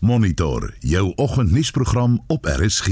[0.00, 2.86] Monitor jou oggendnuusprogram op RSG.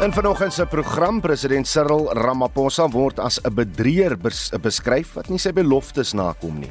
[0.00, 5.38] In vanoggend se program president Cyril Ramaphosa word as 'n bedrieër bes beskryf wat nie
[5.38, 6.70] sy beloftes nakom nie.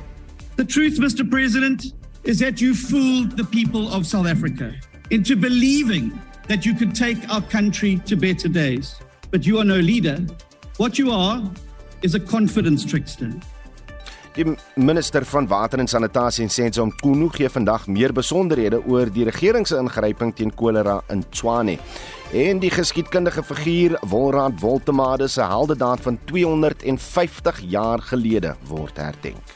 [0.56, 4.71] The truth Mr President is that you fooled the people of South Africa
[5.10, 6.12] into believing
[6.48, 8.96] that you could take our country to better days.
[9.32, 10.26] But you are no leader.
[10.78, 11.52] What you are
[12.02, 13.32] is a confidence trickster.
[14.38, 14.46] Die
[14.77, 19.66] minister van water en sanitasie en Senzo Mkhunu gee vandag meer besonderhede oor die regering
[19.68, 21.80] se ingryping teen kolera in Tshwane.
[22.38, 29.55] En die geskiedkundige figuur Wolrad Woltemade se heldedaad van 250 jaar gelede word herdenk.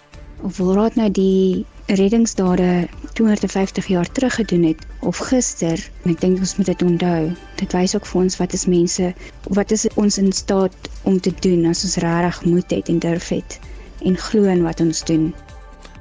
[0.57, 5.77] Wolrad nou die reddingsdade 250 jaar terug gedoen het of gister
[6.09, 7.29] ek dink ons moet dit onthou.
[7.61, 9.13] Dit wys ook vir ons wat is mense
[9.53, 13.29] wat is ons in staat om te doen as ons regtig moed het en durf
[13.37, 13.59] het
[14.03, 15.33] en glo in wat ons doen.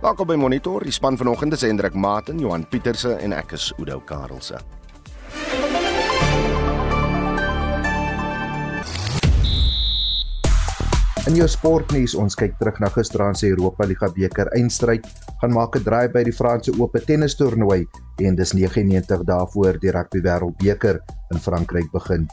[0.02, 0.82] Welkom by Monitor.
[0.82, 4.58] Die span vanoggend is Hendrik Maten, Johan Pieterse en ek is Udo Karelse.
[11.30, 15.06] In jou sportnuus, ons kyk terug na gisteraand se Europa Liga beker eindstryd,
[15.38, 17.86] gaan maak 'n draai by die Franse Ope tennistoernooi
[18.26, 20.98] en dis 99 dae voor die rugby wêreldbeker
[21.30, 22.26] in Frankryk begin.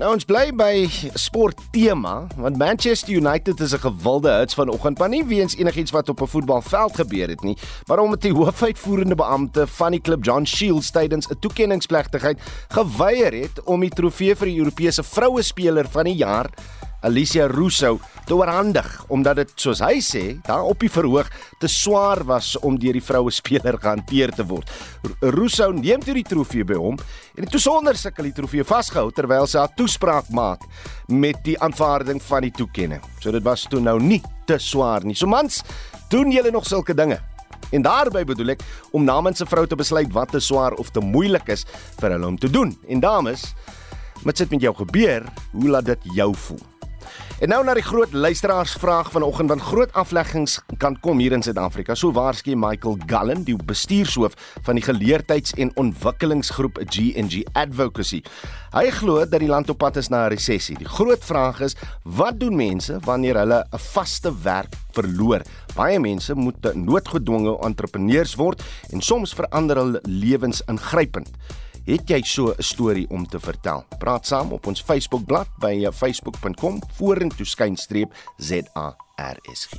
[0.00, 0.86] Nou ons bly by
[1.20, 6.08] sport tema want Manchester United is 'n gewilde hits vanoggend, maar nie weens enigiets wat
[6.08, 7.56] op 'n voetbalveld gebeur het nie,
[7.86, 13.62] maar omdat die hoofuitvoerende beampte van die klub John Shields tydens 'n toekenningsplegtigheid geweier het
[13.64, 16.48] om die trofee vir die Europese vroue speler van die jaar
[17.02, 21.28] Alicia Russo te oorhandig omdat dit soos hy sê daar op die verhoog
[21.60, 24.68] te swaar was om deur die vroue speler gehanteer te word.
[25.20, 27.00] Russo neem toe die trofee by hom
[27.36, 30.66] en het sonder sukkel die trofee vasgehou terwyl sy haar toespraak maak
[31.08, 33.02] met die aanvaarding van die toekenning.
[33.20, 35.16] So dit was toe nou nie te swaar nie.
[35.16, 35.62] So mans,
[36.10, 37.20] doen julle nog sulke dinge?
[37.70, 41.00] En daarby bedoel ek om namens 'n vrou te besluit wat te swaar of te
[41.00, 41.64] moeilik is
[42.00, 42.76] vir hulle om te doen.
[42.88, 43.54] En dames,
[44.24, 45.24] wat sit met jou gebeur?
[45.52, 46.69] Hoe laat dit jou voel?
[47.40, 51.94] En nou na die groot luisteraarsvraag vanoggend want groot afleggings kan kom hier in Suid-Afrika.
[51.96, 54.34] So waarskynlik Michael Gallen, die bestuurshoof
[54.66, 58.20] van die geleerdheids- en ontwikkelingsgroep G&G Advocacy.
[58.74, 60.76] Hy glo dat die land op pad is na 'n resessie.
[60.76, 65.40] Die groot vraag is, wat doen mense wanneer hulle 'n vaste werk verloor?
[65.74, 68.62] Baie mense moet noodgedwonge entrepreneurs word
[68.92, 71.28] en soms verander hulle lewens ingrypend.
[71.84, 73.84] Het jy so 'n storie om te vertel?
[73.98, 79.72] Praat saam op ons Facebookblad by facebook.com vorentoe skynstreep ZARSG.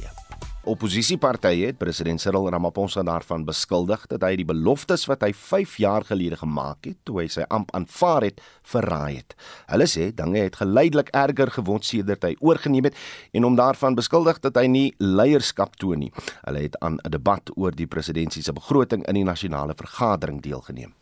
[0.63, 6.03] Opposisiepartye het president Cyril Ramaphosa daarvan beskuldig dat hy die beloftes wat hy 5 jaar
[6.05, 9.35] gelede gemaak het toe hy sy amp aanvaar het, verraai het.
[9.67, 12.95] Hulle sê dinge het geleidelik erger geword sedert hy oorgeneem het
[13.33, 16.11] en hom daarvan beskuldig dat hy nie leierskap toon nie.
[16.45, 20.93] Hulle het aan 'n debat oor die presidentsie se begroting in die nasionale vergadering deelgeneem.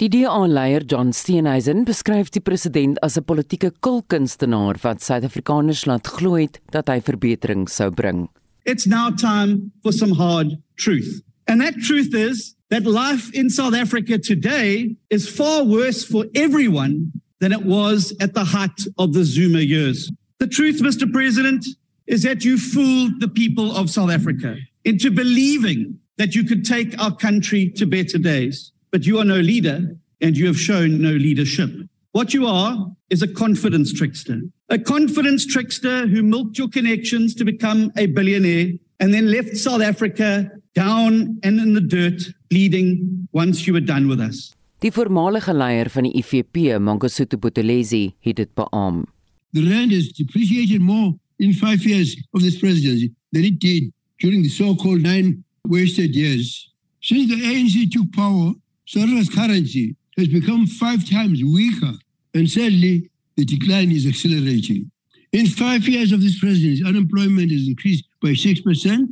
[0.00, 6.36] Die DA-leier John Steenhuisen beskryf die president as 'n politieke kulkunstenaar wat Suid-Afrikaners laat glo
[6.40, 8.30] het dat hy verbetering sou bring.
[8.64, 11.20] It's now time for some hard truth.
[11.46, 17.12] And that truth is that life in South Africa today is far worse for everyone
[17.40, 20.10] than it was at the height of the Zuma years.
[20.38, 21.12] The truth, Mr.
[21.12, 21.66] President,
[22.06, 26.96] is that you fooled the people of South Africa into believing that you could take
[26.98, 28.72] our country to better days.
[28.90, 31.70] But you are no leader and you have shown no leadership.
[32.12, 34.40] What you are is a confidence trickster.
[34.68, 39.80] A confidence trickster who milked your connections to become a billionaire and then left South
[39.80, 44.52] Africa down and in the dirt, bleeding once you were done with us.
[44.80, 49.04] Die voormalige leier van die IFP, Mangosuthu Buthelezi, het dit beamoen.
[49.52, 54.42] The rand has depreciated more in 5 years of this presidency than it did during
[54.42, 56.72] the so-called nine wasted years.
[57.00, 58.54] Since the ANC took power,
[58.90, 61.92] South Africa's currency has become five times weaker,
[62.34, 64.90] and sadly, the decline is accelerating.
[65.30, 69.06] In five years of this presidency, unemployment has increased by 6%.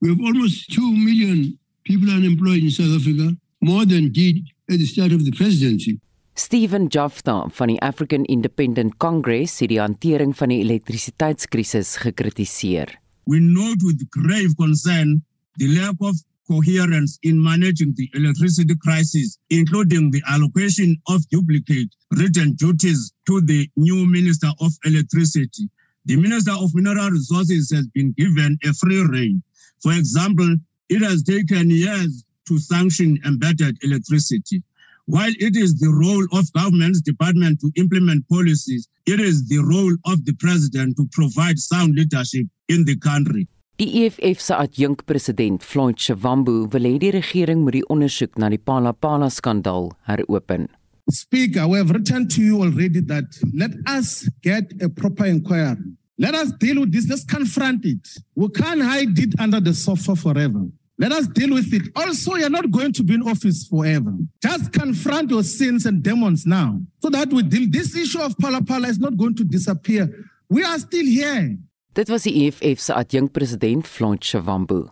[0.00, 4.86] We have almost 2 million people unemployed in South Africa, more than did at the
[4.86, 5.98] start of the presidency.
[6.34, 12.94] Stephen Jafta van die African Independent Congress het die hantering van die elektrisiteitskrisis gekritiseer.
[13.24, 15.24] We note with grave concern
[15.58, 16.14] the lack of
[16.48, 23.68] coherence in managing the electricity crisis, including the allocation of duplicate written duties to the
[23.76, 25.68] new Minister of Electricity.
[26.04, 29.42] The Minister of Mineral Resources has been given a free rein.
[29.82, 30.56] For example,
[30.88, 34.62] it has taken years to sanction embedded electricity.
[35.06, 39.96] While it is the role of government's department to implement policies, it is the role
[40.04, 43.46] of the president to provide sound leadership in the country.
[43.76, 48.56] Die EFF se adjunkpresident, Floyd Shivambu, wil hê die regering moet die ondersoek na die
[48.56, 50.64] Palapala skandaal heropen.
[51.12, 55.76] Speaker, we have written to you already that let us get a proper inquiry.
[56.18, 57.06] Let us deal with this.
[57.06, 58.08] Let's confront it.
[58.34, 60.64] We can't hide it under the sofa forever.
[60.98, 61.82] Let us deal with it.
[61.94, 64.16] Also, you're not going to be in office forever.
[64.42, 67.68] Just confront your sins and demons now so that we deal.
[67.68, 70.08] This issue of Pala Pala is not going to disappear.
[70.48, 71.58] We are still here.
[71.96, 74.82] Dit was die EFF se adjunkpresident Floyd Shivambu.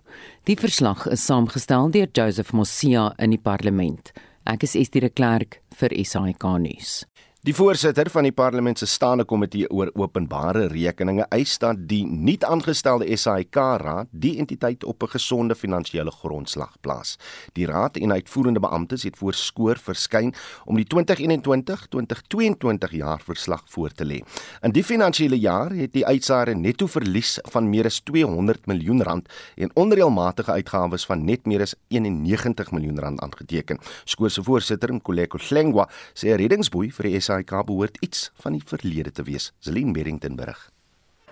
[0.49, 4.09] Die verslag is saamgestel deur Joseph Mosia in die parlement.
[4.49, 7.03] Ek is Estie de Klerk vir SAK nuus.
[7.45, 12.41] Die voorsitter van die parlement se staande komitee oor openbare rekeninge eis dat die nuut
[12.49, 17.19] aangestelde SAIK-raad die entiteit op 'n gesonde finansiële grondslag plaas.
[17.53, 24.05] Die raad en uitvoerende beamptes het voorskoor verskyn om die 2021-2022 jaar verslag voor te
[24.05, 24.21] lê.
[24.63, 29.29] In die finansiële jaar het die uitsaare netto verlies van meer as 200 miljoen rand
[29.57, 33.79] en onreëlmatige uitgawes van net meer as 91 miljoen rand aangeteken.
[34.05, 38.63] Skoor se voorsitter, Nkuleko Hlengwa, sê 'n reddingsboei vir die SAIK behoort iets van die
[38.65, 39.53] verlede te wees.
[39.59, 40.71] Zelin Merrington berig.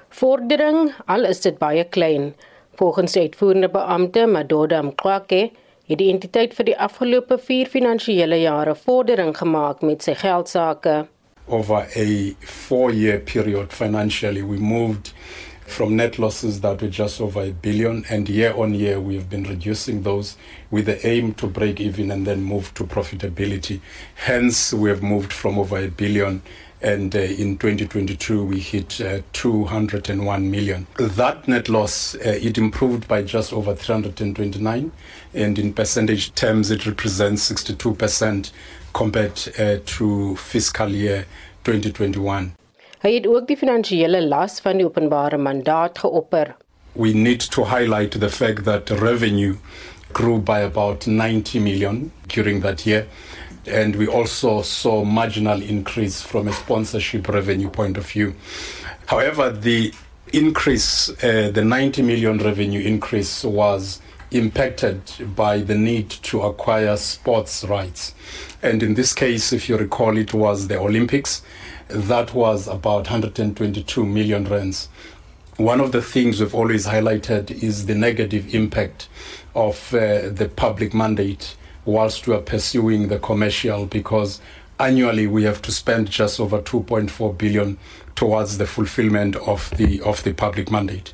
[0.08, 2.34] Vordering, al is dit baie klein,
[2.76, 5.50] volgens die uitvoerende beampte Madoda Mqwake,
[5.86, 11.06] het die entiteit vir die afgelope 4 finansiële jare vordering gemaak met sy geldsaake.
[11.46, 15.14] Over a 4-year period financially, we moved
[15.72, 19.30] from net losses that were just over a billion and year on year we have
[19.30, 20.36] been reducing those
[20.70, 23.80] with the aim to break even and then move to profitability.
[24.14, 26.42] Hence we have moved from over a billion
[26.82, 30.86] and uh, in 2022 we hit uh, 201 million.
[30.98, 34.92] That net loss uh, it improved by just over 329
[35.32, 38.52] and in percentage terms it represents 62%
[38.92, 41.24] compared uh, to fiscal year
[41.64, 42.52] 2021
[43.02, 46.52] Hy het ook die finansiële las van die openbare mandaat geopper.
[46.94, 49.56] We need to highlight the fact that revenue
[50.12, 53.06] grew by about 90 million during that year
[53.66, 58.34] and we also saw marginal increase from a sponsorship revenue point of view.
[59.06, 59.92] However, the
[60.32, 64.00] increase uh, the 90 million revenue increase was
[64.30, 65.00] impacted
[65.34, 68.14] by the need to acquire sports rights.
[68.62, 71.42] And in this case, if you recall, it was the Olympics
[71.92, 74.88] that was about 122 million rands.
[75.56, 79.08] One of the things we've always highlighted is the negative impact
[79.54, 84.40] of uh, the public mandate whilst we are pursuing the commercial because
[84.80, 87.76] annually we have to spend just over 2.4 billion
[88.14, 91.12] towards the fulfillment of the of the public mandate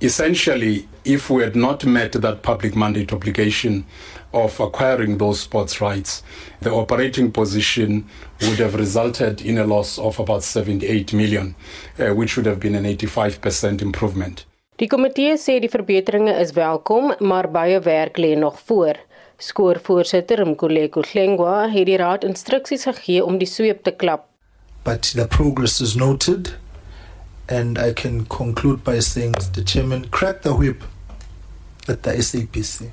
[0.00, 3.84] essentially if we had not met that public mandate obligation
[4.32, 6.22] of acquiring those sports rights,
[6.60, 8.04] the operating position
[8.40, 11.54] would have resulted in a loss of about 78 million,
[11.98, 14.46] uh, which would have been an 85% improvement.
[14.80, 18.96] Die komitee sê die verbeteringe is welkom, maar baie werk lê nog voor.
[19.38, 24.26] Skoorvoorsitter Mkoleko Hlengwa het die raad instruksies gegee om die sweep te klap.
[24.84, 26.56] But the progress is noted
[27.48, 30.84] and I can conclude by saying the chairman cracked the whip
[31.88, 32.90] at the SAPC.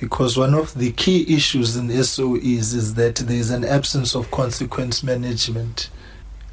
[0.00, 4.30] Because one of the key issues in SOEs is that there is an absence of
[4.30, 5.90] consequence management.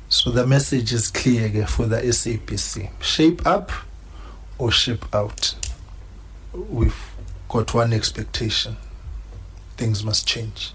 [0.10, 3.72] So the message is clear for the SAPC shape up
[4.58, 5.56] or shape out.
[6.54, 7.14] We've
[7.50, 8.78] got one expectation
[9.78, 10.74] things must change.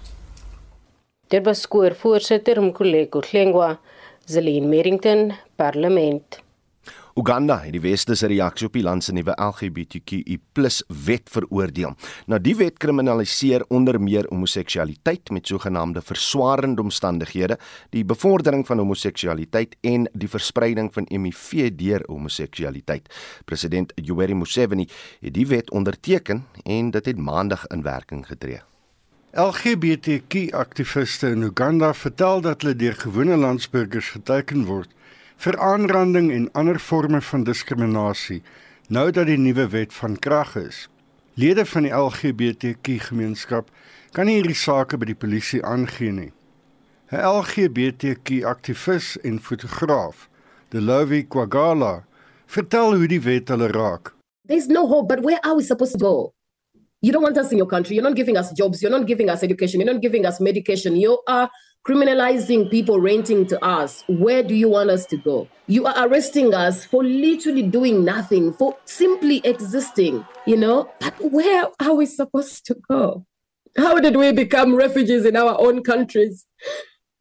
[1.29, 3.77] Dit was Mkhuleko Hlengwa,
[4.27, 6.42] Zelin Merrington, Parlement.
[7.13, 10.39] Uganda het die weste se reaksie op die land se nuwe LGBTQI+
[11.05, 11.91] wet veroordeel.
[12.25, 17.59] Nou die wet kriminaliseer onder meer homoseksualiteit met sogenaamde verswaarende omstandighede,
[17.93, 23.13] die bevordering van homoseksualiteit en die verspreiding van HIV deur homoseksualiteit.
[23.45, 24.87] President Yoweri Museveni
[25.21, 28.61] het die wet onderteken en dit het maandag in werking getree.
[29.33, 34.89] LGBTQ-aktiviste in Uganda vertel dat hulle deur gewone landsburgers geteken word
[35.37, 38.41] vir aanranding en ander forme van diskriminasie
[38.87, 40.87] nou dat die nuwe wet van krag is.
[41.33, 43.71] Lede van die LGBTQ gemeenskap
[44.13, 46.31] kan nie hierdie sake by die polisie aangee nie.
[47.13, 50.29] 'n LGBTQ aktivis en fotograaf,
[50.69, 52.05] Delovi Kwagala,
[52.45, 54.13] vertel hoe die wet hulle raak.
[54.47, 56.33] There's no hope, but where are we supposed to go?
[57.01, 57.95] You don't want us in your country.
[57.95, 58.81] You're not giving us jobs.
[58.81, 59.81] You're not giving us education.
[59.81, 60.95] You're not giving us medication.
[60.95, 61.49] You are
[61.85, 64.03] criminalizing people renting to us.
[64.07, 65.47] Where do you want us to go?
[65.67, 70.89] You are arresting us for literally doing nothing, for simply existing, you know?
[70.99, 73.25] But where are we supposed to go?
[73.77, 76.45] How did we become refugees in our own countries?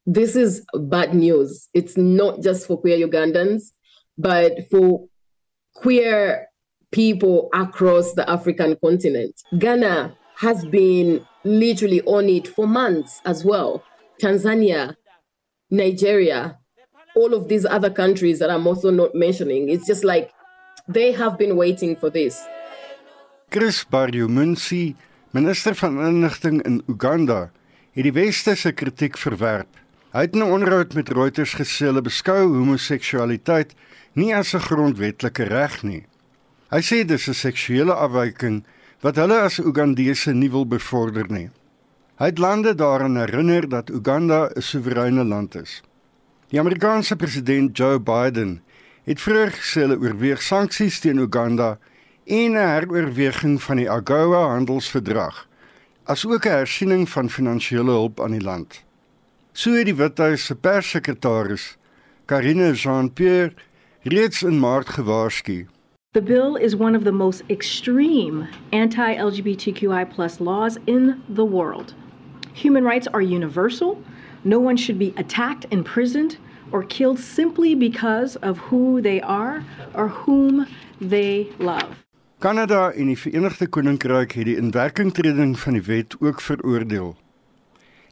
[0.07, 1.69] This is bad news.
[1.75, 3.73] It's not just for queer Ugandans,
[4.19, 5.07] but for
[5.75, 6.49] queer
[6.91, 9.35] people across the African continent.
[9.59, 13.83] Ghana has been literally on it for months as well.
[14.23, 14.95] Tanzania,
[15.69, 16.59] Nigeria,
[17.17, 19.69] all of these other countries that I'm also not mentioning.
[19.69, 20.31] It's just like
[20.87, 22.39] they have been waiting for this.
[23.51, 24.95] Chris Baryomunsi,
[25.33, 27.51] minister van inligting in Uganda,
[27.93, 29.69] het die weste se kritiek verwerp.
[30.15, 33.75] Hy het 'n onderhoud met Reuters gesê hulle beskou homoseksualiteit
[34.15, 36.07] nie as 'n grondwetlike reg nie.
[36.71, 38.65] Hy sê dis 'n seksuele afwyking
[39.01, 41.51] wat hulle as Ugandese nie wil bevorder nie.
[42.23, 45.83] Hy het lande daaraan herinner dat Uganda 'n soewereine land is.
[46.49, 48.63] Die Amerikaanse president Joe Biden
[49.05, 51.79] het vroeër gesê hulle oorweeg sanksies teen Uganda
[52.25, 55.49] en 'n heroorweging van die AGOA handelsverdrag,
[56.05, 58.85] asook 'n hersiening van finansiële hulp aan die land.
[59.53, 61.77] So het die Withuis se perssekretaris,
[62.25, 63.55] Karine Jean-Pierre,
[64.03, 65.67] reeds in Maart gewaarsku.
[66.13, 71.95] The bill is one of the most extreme anti-LGBTQI+ laws in the world.
[72.55, 74.03] Human rights are universal.
[74.45, 76.37] No one should be attacked, imprisoned,
[76.73, 80.67] or killed simply because of who they are or whom
[81.01, 81.97] they love.
[82.39, 87.13] Kanada en die Verenigde Koninkryk het die inwerkingtreding van die wet ook veroordeel.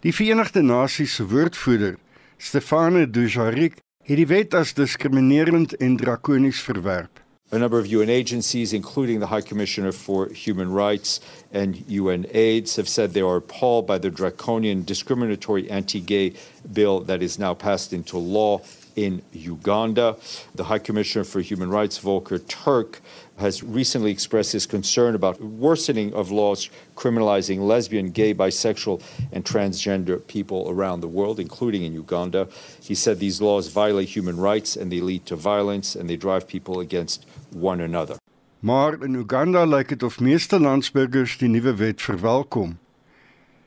[0.01, 1.97] Die Verenigde Nasies se woordvoerder,
[2.39, 7.20] Stefane Dujarric, het die wet as diskriminerend en drakonies verwerp.
[7.52, 12.88] A number of UN agencies, including the High Commissioner for Human Rights and UNAIDS, have
[12.88, 16.35] said they are appalled by the draconian discriminatory anti gay
[16.73, 18.61] bill that is now passed into law
[18.95, 20.16] in Uganda.
[20.54, 23.00] The High Commissioner for Human Rights, Volker Turk,
[23.41, 30.25] has recently expressed his concern about worsening of laws criminalizing lesbian, gay, bisexual, and transgender
[30.27, 32.49] people around the world, including in Uganda.
[32.83, 36.47] He said these laws violate human rights and they lead to violence and they drive
[36.47, 38.17] people against one another.
[38.63, 42.77] Maar in Uganda lyk dit of meeste landsburgers die nuwe wet verwelkom.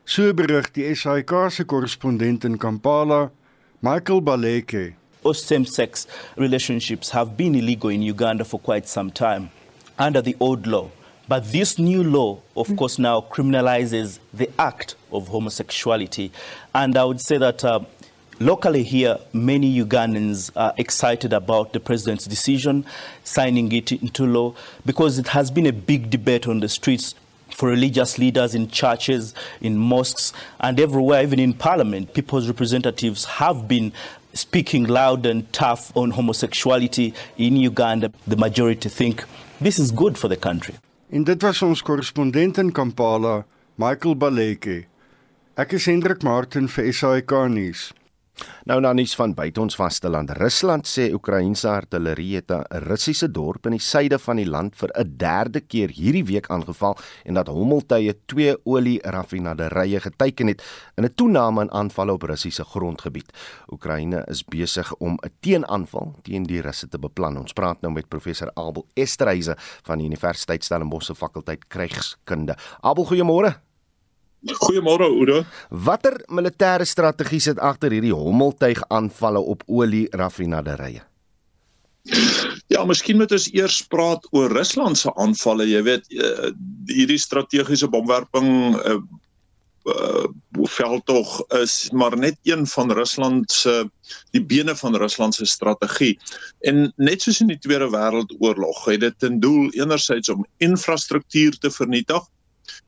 [0.05, 3.31] So berig die SAK se korrespondent in Kampala,
[3.81, 4.93] Michael Baleke.
[5.23, 9.49] Same-sex relationships have been illegal in Uganda for quite some time
[10.03, 10.91] under the old law.
[11.29, 16.31] But this new law, of course, now criminalizes the act of homosexuality.
[16.75, 17.79] And I would say that uh,
[18.41, 22.85] locally here, many Ugandans are excited about the president's decision,
[23.23, 24.53] signing it into law,
[24.85, 27.15] because it has been a big debate on the streets
[27.49, 32.13] for religious leaders in churches, in mosques, and everywhere, even in parliament.
[32.13, 33.93] People's representatives have been
[34.33, 38.11] speaking loud and tough on homosexuality in Uganda.
[38.27, 39.23] The majority think
[39.63, 40.75] this is good for the country.
[41.09, 44.85] En dit was ons korrespondent in Kampala, Michael Baleke.
[45.55, 47.91] Ek is Hendrik Martin vir SAK nuus.
[48.65, 50.31] Nou na nuus van buite ons vasteland.
[50.37, 54.89] Rusland sê Oekraïense artillerie het 'n Russiese dorp in die suide van die land vir
[54.95, 60.63] 'n derde keer hierdie week aangeval en dat hommeltuie twee olie raffinaderye geteken het
[60.95, 63.31] in 'n toename in aanvalle op Russiese grondgebied.
[63.71, 67.37] Oekraïne is besig om 'n teenaanval teen die Russe te beplan.
[67.37, 72.55] Ons praat nou met professor Abel Esterhuise van die Universiteit Stellenbosch se fakulteit krygskunde.
[72.81, 73.72] Abel, goeiemôre.
[74.43, 75.45] Goeiemôre Oudo.
[75.69, 81.03] Watter militêre strategie sit agter hierdie hommeltuig aanvalle op olie raffinaderye?
[82.67, 85.69] Ja, miskien moet ons eers praat oor Rusland se aanvalle.
[85.69, 86.51] Jy weet, uh,
[86.91, 88.99] hierdie strategiese bomwerping uh,
[89.83, 90.31] uh
[90.71, 91.27] veldtog
[91.59, 93.73] is maar net een van Rusland se
[94.31, 96.13] die bene van Rusland se strategie.
[96.63, 101.71] En net soos in die Tweede Wêreldoorlog, het dit ten doel enerzijds om infrastruktuur te
[101.71, 102.23] vernietig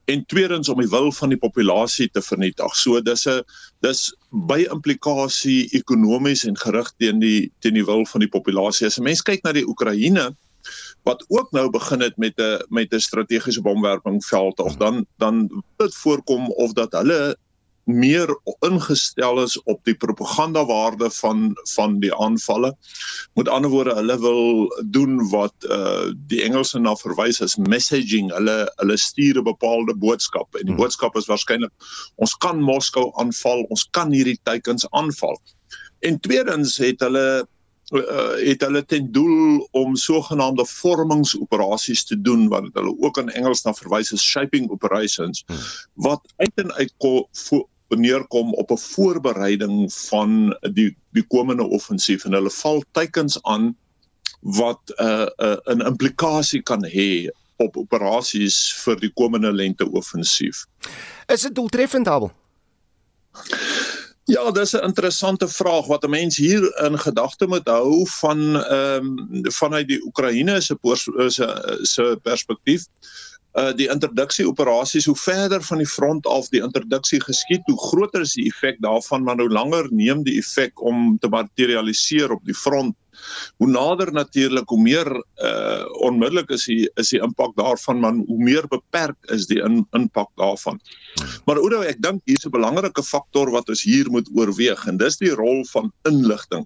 [0.05, 2.75] en tweedens om die wil van die populasie te vernietig.
[2.75, 3.41] So dis 'n
[3.81, 8.87] dis by implikasie ekonomies en gerig teen die teen die wil van die populasie.
[8.87, 10.35] As 'n mens kyk na die Oekraïne
[11.05, 15.95] wat ook nou begin het met 'n met 'n strategiese bomwerping veldtog, dan dan dit
[15.95, 17.37] voorkom of dat hulle
[17.85, 18.31] meer
[18.65, 22.73] ingestel is op die propagandawaarde van van die aanvalle.
[23.33, 28.31] Met ander woorde, hulle wil doen wat uh die Engelse na verwys as messaging.
[28.33, 30.81] Hulle hulle stuur 'n bepaalde boodskap en die hmm.
[30.81, 31.71] boodskap is waarskynlik
[32.15, 35.37] ons kan Moskou aanval, ons kan hierdie teikens aanval.
[35.99, 37.45] En tweedens het hulle
[37.93, 43.61] uh, het hulle ten doel om sogenaamde vormingsoperasies te doen wat hulle ook in Engels
[43.61, 45.57] na verwys as shaping operations hmm.
[45.93, 46.93] wat uit en uit
[47.95, 53.75] neerkom op 'n voorbereiding van die die komende offensief en hulle val teikens aan
[54.41, 59.91] wat 'n uh, 'n uh, 'n implikasie kan hê op operasies vir die komende lente
[59.91, 60.65] offensief.
[61.27, 62.31] Is dit doeltreffend Abel?
[64.25, 69.05] Ja, dis 'n interessante vraag wat 'n mens hier in gedagte moet hou van ehm
[69.05, 70.77] um, vanuit die Oekraïne se
[71.27, 72.85] se se perspektief.
[73.55, 78.25] Uh die interdiksie operasies hoe verder van die front af die interdiksie geskied, hoe groter
[78.25, 82.57] is die effek daarvan, maar hoe langer neem die effek om te materialiseer op die
[82.57, 82.97] front
[83.57, 85.09] hoe nader natuurlik hoe meer
[85.43, 89.85] uh onmiddellik is die is die impak daarvan maar hoe meer beperk is die in,
[89.91, 90.79] impak daarvan.
[91.45, 95.17] Maar Oudo ek dink hier's 'n belangrike faktor wat ons hier moet oorweeg en dis
[95.17, 96.65] die rol van inligting.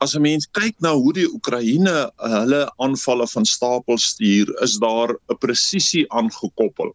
[0.00, 5.14] As 'n mens kyk na hoe die Oekraïne hulle aanvalle van stapel stuur, is daar
[5.28, 6.94] 'n presisie aangekoppel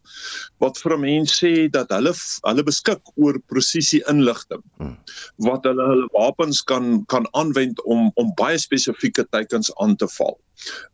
[0.58, 4.62] wat vir 'n mens sê dat hulle hulle beskik oor presisie inligting
[5.48, 10.38] wat hulle hulle wapens kan kan aanwend om om baie spesifieke teikens aan te val.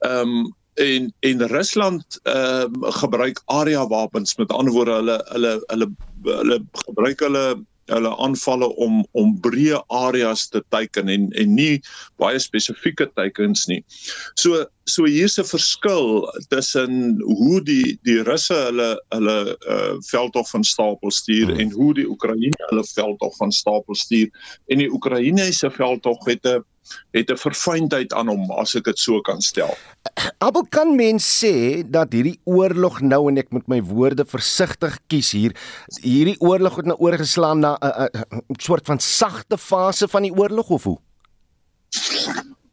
[0.00, 5.52] Ehm um, en en Rusland ehm um, gebruik area wapens met ander woorde hulle hulle
[5.66, 5.88] hulle
[6.22, 11.82] hulle gebruik hulle hulle aanvalle om om breë areas te teiken en en nie
[12.18, 13.84] baie spesifieke teikens nie.
[14.34, 20.64] So so hier's 'n verskil tussen hoe die die Russe hulle hulle uh, veldtog van
[20.64, 21.60] stapel stuur hmm.
[21.60, 24.28] en hoe die Oekraïne hulle veldtog van stapel stuur
[24.68, 26.64] en die Oekraïne se veldtog het 'n
[27.12, 29.76] het 'n verfynheid aan hom as ek dit so kan stel.
[30.38, 35.32] Abel kan mens sê dat hierdie oorlog nou en ek moet my woorde versigtig kies
[35.32, 35.52] hier
[36.02, 40.84] hierdie oorlog het nou oorgeslaan na 'n soort van sagte fase van die oorlog of
[40.84, 40.98] hoe?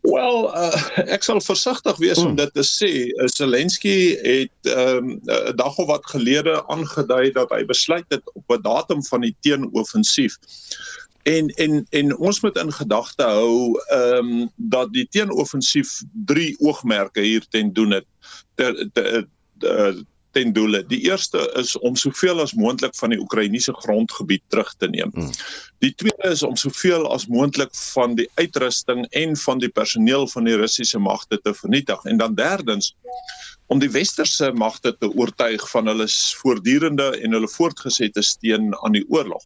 [0.01, 0.74] Wel, uh,
[1.13, 2.39] ek sal versigtig wees om hmm.
[2.39, 2.91] dit te sê.
[3.30, 8.44] Zelensky het ehm, 'n um, dag of wat gelede aangedui dat hy besluit het op
[8.50, 10.39] 'n datum van die teenoffensief
[11.24, 17.22] En en en ons moet in gedagte hou ehm um, dat die teenoffensief drie oogmerke
[17.22, 18.06] hier ten doen het.
[18.56, 20.84] Ter, ter, ter, ten doele.
[20.88, 25.12] Die eerste is om soveel as moontlik van die Oekraïense grondgebied terug te neem.
[25.14, 25.32] Hmm.
[25.84, 30.50] Die tweede is om soveel as moontlik van die uitrusting en van die personeel van
[30.50, 32.04] die Russiese magte te vernietig.
[32.06, 32.94] En dan derdens
[33.72, 36.08] om die westerse magte te oortuig van hulle
[36.42, 39.46] voortdurende en hulle voortgesette steun aan die oorlog.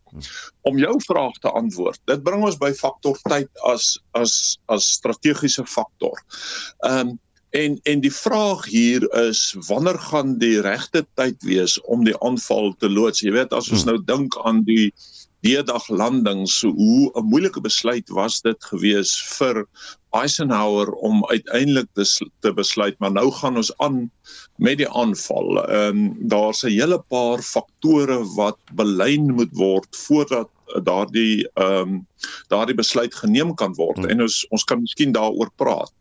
[0.66, 5.68] Om jou vraag te antwoord, dit bring ons by faktor tyd as as as strategiese
[5.70, 6.24] faktor.
[6.82, 7.20] Ehm um,
[7.56, 12.74] en en die vraag hier is wanneer gaan die regte tyd wees om die aanval
[12.80, 13.24] te loods?
[13.24, 13.94] Jy weet as ons hmm.
[13.94, 14.92] nou dink aan die
[15.46, 19.66] D-dag landing so hoe 'n moeilike besluit was dit gewees vir
[20.16, 22.06] Eisenhower om uiteindelik te,
[22.42, 24.10] te besluit maar nou gaan ons aan
[24.58, 25.62] met die aanval.
[25.66, 30.50] Ehm um, daar's 'n hele paar faktore wat belyn moet word voordat
[30.84, 32.08] daardie ehm um,
[32.50, 34.10] daardie besluit geneem kan word hmm.
[34.10, 35.94] en ons ons kan miskien daaroor praat.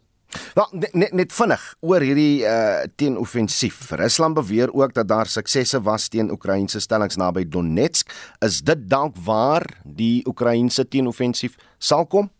[0.54, 3.90] Wel net net vinnig oor hierdie uh teenoffensief.
[3.90, 8.10] Rusland beweer ook dat daar suksesse was teen Oekraïense stellings naby Donetsk.
[8.44, 12.30] Is dit dalk waar die Oekraïense teenoffensief sal kom?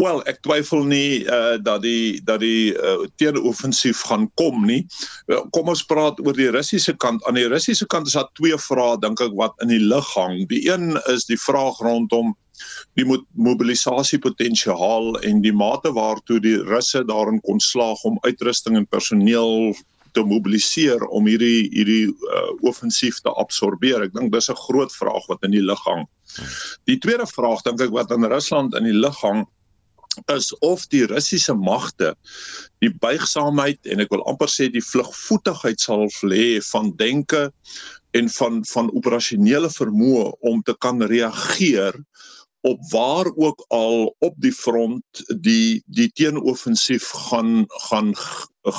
[0.00, 4.82] Wel, ek twyfel nie uh dat die dat die uh, teenoffensief gaan kom nie.
[5.30, 7.24] Uh, kom ons praat oor die Russiese kant.
[7.28, 10.42] Aan die Russiese kant is daar twee vrae dink ek wat in die lug hang.
[10.50, 12.34] Die een is die vraag rondom
[12.98, 19.72] die mobilisasiepotensiaal en die mate waartoe die Russe daarin kon slaag om uitrusting en personeel
[20.12, 24.04] te mobiliseer om hierdie hierdie uh, offensief te absorbeer.
[24.04, 26.04] Ek dink dis 'n groot vraag wat in die lug hang.
[26.90, 29.44] Die tweede vraag dink ek wat in Rusland in die lug hang
[30.32, 32.12] is of die Russiese magte
[32.84, 37.46] die buigsaamheid en ek wil amper sê die vlugvoetigheid sal lê van denke
[38.18, 41.96] en van van operasionele vermoë om te kan reageer
[42.68, 48.12] op waar ook al op die front die die teenoffensief gaan gaan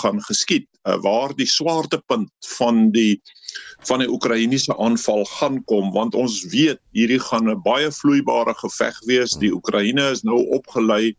[0.03, 3.21] gaan geskied waar die swaartepunt van die
[3.87, 8.99] van die Oekraïense aanval gaan kom want ons weet hierdie gaan 'n baie vloeibare geveg
[9.07, 9.37] wees.
[9.39, 11.15] Die Oekraïne is nou opgelei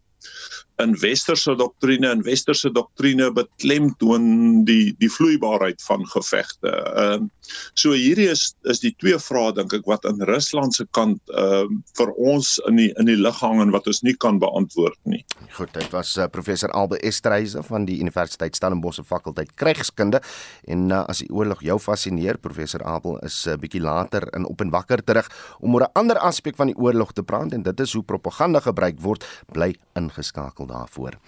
[0.82, 6.70] in westerse doktrine en westerse doktrine beklemtoon die die vloeibaarheid van gevegte.
[6.70, 7.30] Ehm uh,
[7.76, 11.70] so hierdie is is die twee vrae dink ek wat in Rusland se kant ehm
[11.70, 14.98] uh, vir ons in die in die lig hang en wat ons nie kan beantwoord
[15.04, 15.22] nie.
[15.54, 20.20] Goed, dit was uh, professor Albe Estreise van die Universiteit Stellenbosch se fakulteit Krygskunde
[20.66, 24.46] en uh, as die oorlog jou fascineer, professor Abel is 'n uh, bietjie later in
[24.46, 27.62] op en wakker terug om oor 'n ander aspek van die oorlog te praat en
[27.62, 31.18] dit is hoe propaganda gebruik word, bly ingeskakel skakel daarvoor.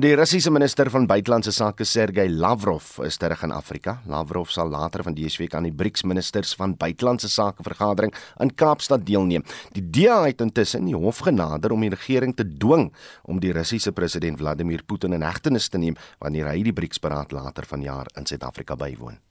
[0.00, 4.00] Die Russiese minister van buitelandse sake Sergey Lavrov is terug in Afrika.
[4.06, 8.54] Lavrov sal later van dese week aan die BRICS ministers van buitelandse sake vergadering in
[8.54, 9.44] Kaapstad deelneem.
[9.72, 12.92] Die DA het intussen die hof genader om die regering te dwing
[13.24, 17.32] om die Russiese president Vladimir Putin in hegtenis te neem wanneer hy die BRICS beraad
[17.32, 19.29] later vanjaar in Suid-Afrika bywoon.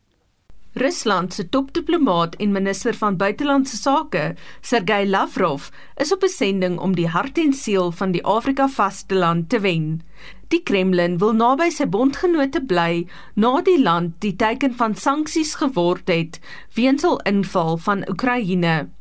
[0.79, 6.95] Rusland se topdiplomaat en minister van buitelandse sake, Sergey Lavrov, is op 'n sending om
[6.95, 10.01] die hart en siel van die Afrika vasteland te wen.
[10.47, 16.07] Die Kremlin wil naby sy bondgenote bly na die land die teken van sanksies geword
[16.07, 16.39] het
[16.73, 18.98] weens hul inval van Oekraïne.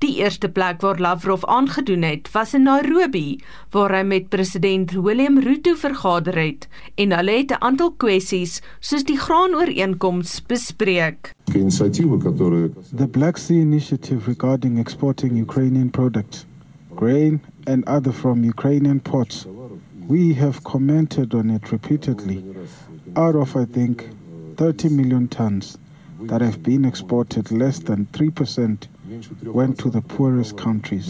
[0.00, 5.36] Die eerste plek waar Lavrov aangedoen het, was in Nairobi, waar hy met president William
[5.44, 11.34] Ruto vergader het en hulle het 'n aantal kwessies soos die graanooreenkoms bespreek.
[12.96, 16.46] The Black Sea Initiative regarding exporting Ukrainian products,
[16.94, 19.46] grain and other from Ukrainian ports.
[20.08, 22.42] We have commented on it repeatedly.
[23.12, 24.08] Out of I think
[24.56, 25.76] 30 million tons
[26.26, 28.88] that have been exported, less than 3%
[29.42, 31.08] went to the poorest countries.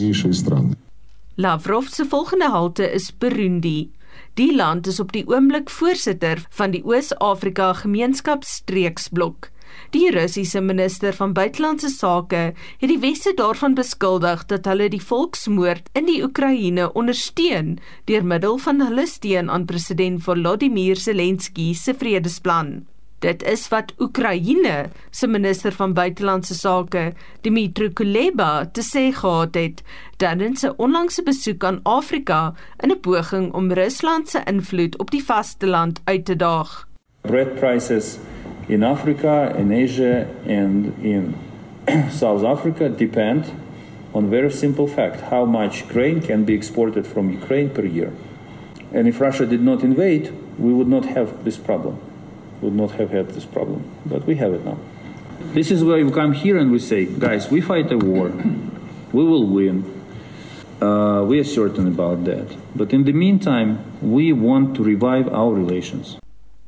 [1.35, 3.91] Lavrov se volgende halte is Burundi.
[4.35, 9.51] Die land is op die oomblik voorsitter van die Oos-Afrika Gemeenskapsstreeksblok.
[9.91, 12.43] Die Russiese minister van buitelandse sake
[12.79, 17.79] het die weste daarvan beskuldig dat hulle die volksmoord in die Oekraïne ondersteun
[18.11, 22.81] deur middel van hulle steun aan president Volodymyr Zelensky se vredesplan.
[23.21, 27.13] Dit is wat Oekraïne se minister van buitelandse sake,
[27.45, 29.83] Dmytro Kuleba, te sê gehad het
[30.17, 35.25] tydens 'n onlangse besoek aan Afrika in 'n poging om Rusland se invloed op die
[35.25, 36.89] vasteland uit te daag.
[37.21, 38.19] Bread prices
[38.67, 41.35] in Africa, in Asia and in
[42.21, 43.53] South Africa depend
[44.11, 48.13] on very simple fact how much grain can be exported from Ukraine per year.
[48.95, 52.10] And if Russia did not invade, we would not have this problem.
[52.61, 53.85] Would not have had this problem.
[54.07, 54.79] But we have it now.
[55.55, 58.31] This is why we come here and we say, guys, we fight a war.
[59.13, 59.85] We will win.
[60.81, 62.47] Uh, we are certain about that.
[62.77, 66.17] But in the meantime, we want to revive our relations.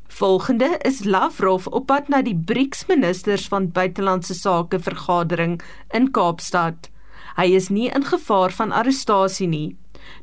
[0.08, 6.90] Volgende is Lavrov op pad na die BRICS-ministers van buitelandse sake vergadering in Kaapstad.
[7.36, 9.76] Hy is nie in gevaar van arrestasie nie.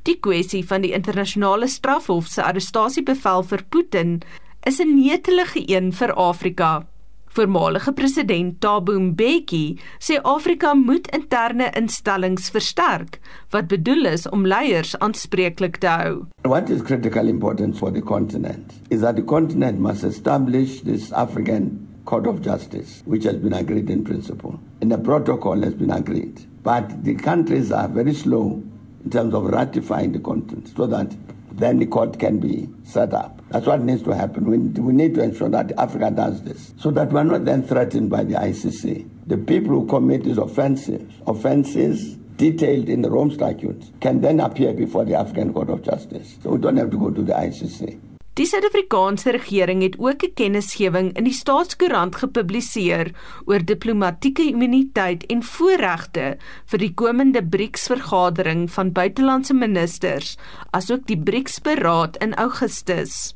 [0.05, 4.19] Die kwessie van die internasionale strafhof se arrestasiebevel vir Putin
[4.67, 6.85] is 'n netelige een vir Afrika.
[7.27, 13.19] Voormalige president Thabo Mbeki sê Afrika moet interne instellings versterk
[13.49, 16.25] wat bedoel is om leiers aanspreeklik te hou.
[16.41, 21.87] What is critically important for the continent is that the continent must establish this African
[22.03, 26.39] Court of Justice which has been agreed in principle and the protocol has been agreed.
[26.63, 28.61] But the countries are very slow
[29.03, 31.15] in terms of ratifying the content so that
[31.59, 33.41] then the court can be set up.
[33.49, 34.45] That's what needs to happen.
[34.45, 38.09] We, we need to ensure that Africa does this so that we're not then threatened
[38.09, 39.09] by the ICC.
[39.27, 44.73] The people who commit these offenses, offenses detailed in the Rome Statute, can then appear
[44.73, 46.37] before the African Court of Justice.
[46.41, 47.99] So we don't have to go to the ICC.
[48.37, 53.11] Die Suid-Afrikaanse regering het ook 'n kennisgewing in die staatskoerant gepubliseer
[53.45, 60.37] oor diplomatieke immuniteit en voorregte vir die komende BRICS-vergadering van buitelandse ministers,
[60.71, 63.35] asook die BRICS-beraad in Augustus.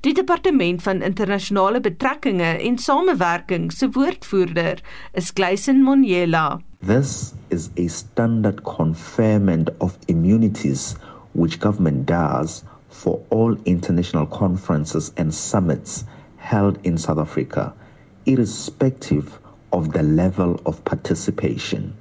[0.00, 6.60] Die departement van internasionale betrekkinge en samewerking se woordvoerder is Gleison Monyela.
[6.86, 10.96] This is a standard conferment of immunities
[11.32, 12.62] which government does
[13.04, 16.06] for all international conferences and summits
[16.38, 17.74] held in South Africa,
[18.24, 19.38] irrespective
[19.74, 21.94] of the level of participation.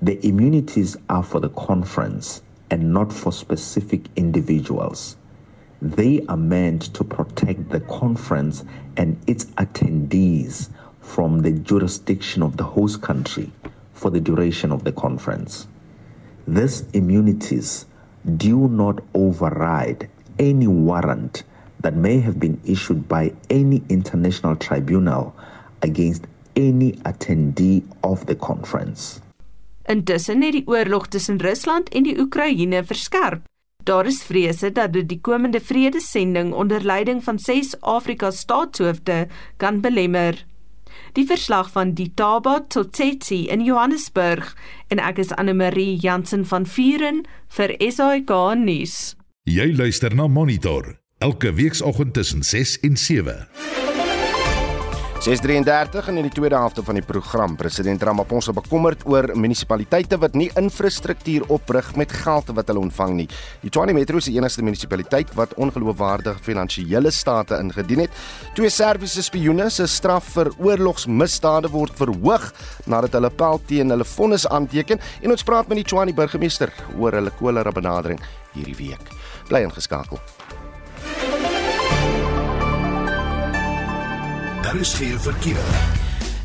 [0.00, 5.16] The immunities are for the conference and not for specific individuals.
[5.82, 8.62] They are meant to protect the conference
[8.96, 10.68] and its attendees
[11.00, 13.50] from the jurisdiction of the host country
[13.94, 15.66] for the duration of the conference.
[16.46, 17.86] These immunities
[18.36, 20.08] do not override
[20.40, 21.44] any warrant
[21.80, 25.32] that may have been issued by any international tribunal
[25.82, 26.26] against
[26.56, 29.20] any attendee of the conference.
[29.84, 33.46] Intussen het die oorlog tussen Rusland en die Oekraïne verskerp.
[33.84, 39.26] Daar is vrese dat dit die komende vredesending onder leiding van 6 Afrika staatshoofde
[39.56, 40.44] kan belemmer.
[41.12, 44.56] Die verslag van Ditaba Totsetsi in Johannesburg
[44.88, 49.19] en ek is Anne Marie Jansen van Vuren vir SAK nuus.
[49.50, 53.48] Jy luister na Monitor elke weekoggend tussen 6 en 7.
[55.20, 60.36] 633 en in die tweede helfte van die program president Ramaphosa bekommerd oor munisipaliteite wat
[60.38, 63.26] nie infrastruktuur oprig met geld wat hulle ontvang nie.
[63.64, 68.22] Die Tshwane Metro is die enigste munisipaliteit wat ongeloofwaardige finansiële state ingedien het.
[68.54, 72.52] Twee Serviese spioene se straf vir oorlogsmisdade word verhoog
[72.86, 77.18] nadat hulle pel teen hulle vonnis aanteken en ons praat met die Tshwane burgemeester oor
[77.18, 78.22] hulle kolera benadering
[78.54, 79.12] hierdie week.
[79.50, 80.18] Bly ingeskakel.
[84.62, 85.66] Daar is geen verkeer.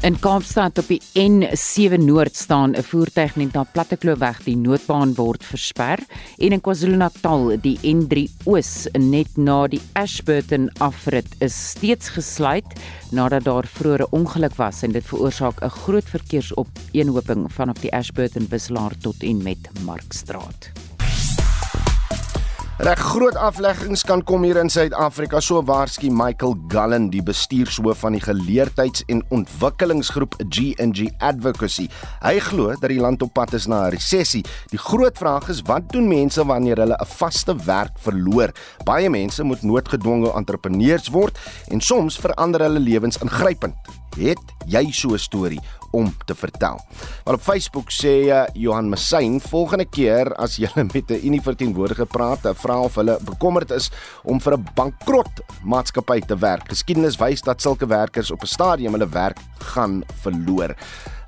[0.05, 5.43] In Kaapstad op die N7 Noord staan 'n voertuig net na Plattekloof die noodbaan word
[5.43, 5.99] versper
[6.37, 12.69] en in KwaZulu-Natal die N3 Oos net na die Ashburton afrit is steeds gesluit
[13.11, 18.47] nadat daar vroeër 'n ongeluk was en dit veroorsaak 'n groot verkeersopeenhoping vanaf die Ashburton
[18.49, 20.84] Wisselaar tot en met Markstraat.
[22.75, 28.17] Reg groot afleggings kan kom hier in Suid-Afrika, so waarsku Michael Gallen, die bestuurshoof van
[28.17, 31.87] die geleerdheids- en ontwikkelingsgroep G&G Advocacy.
[32.19, 34.43] Hy glo dat die land op pad is na 'n resessie.
[34.75, 38.51] Die groot vraag is wat doen mense wanneer hulle 'n vaste werk verloor?
[38.83, 41.39] Baie mense moet noodgedwonge entrepreneurs word
[41.71, 43.75] en soms verander hulle lewens ingrypend.
[44.15, 45.59] Het jy so 'n storie
[45.91, 46.79] om te vertel?
[47.25, 52.05] Maar op Facebook sê uh, Johan Messin, volgende keer as jy met 'n Unie verteenwoordiger
[52.05, 53.91] praat, vra of hulle bekommerd is
[54.23, 56.69] om vir 'n bankrot maatskappy te werk.
[56.69, 60.75] Geskiedenis wys dat sulke werkers op 'n stadium hulle werk gaan verloor.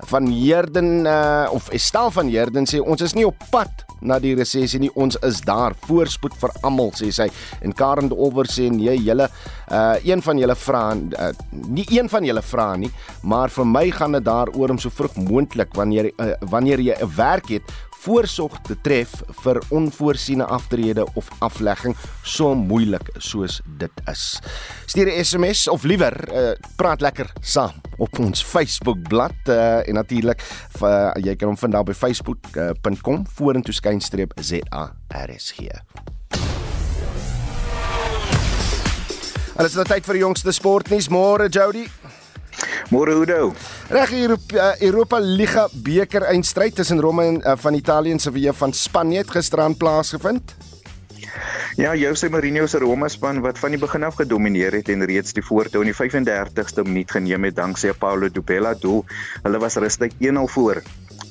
[0.05, 4.35] Van Herden uh, of Estel van Herden sê ons is nie op pad na die
[4.37, 4.91] resessie nie.
[4.93, 5.73] Ons is daar.
[5.87, 7.27] Voorspoed vir almal sê sy.
[7.65, 9.29] En Karen de Olver sê nee, julle
[9.67, 12.89] uh een van julle vra uh, nie een van julle vra nie,
[13.27, 17.09] maar vir my gaan dit daaroor om so vroeg moontlik wanneer uh, wanneer jy 'n
[17.17, 17.63] werk het
[18.03, 24.39] voorsorg te tref vir onvoorsiene aftrede of aflegging so moeilik soos dit is.
[24.85, 29.93] Stuur 'n SMS of liewer uh, praat lekker saam op ons Facebook bladsy uh, en
[29.93, 30.41] natuurlik
[30.81, 35.59] uh, jy kan hom vind daar by facebook.com uh, vorentoe skynstreep ZARSG.
[39.57, 41.87] Alles is nou tyd vir die jongste sportnuus môre Jody.
[42.87, 43.51] Môre Udo.
[43.91, 48.19] Reg hier op uh, Europa Liga beker eindstryd tussen Roma en uh, van Italië en
[48.19, 50.55] Sevilla van Spanje het gisteraan plaasgevind.
[51.75, 55.35] Ja, Jose Mourinho se Roma span wat van die begin af gedomeineer het en reeds
[55.35, 59.03] die voortou in die 35ste minuut geneem het danksy Paulo Dybala doel.
[59.43, 60.81] Hulle was rustig 1-0 voor.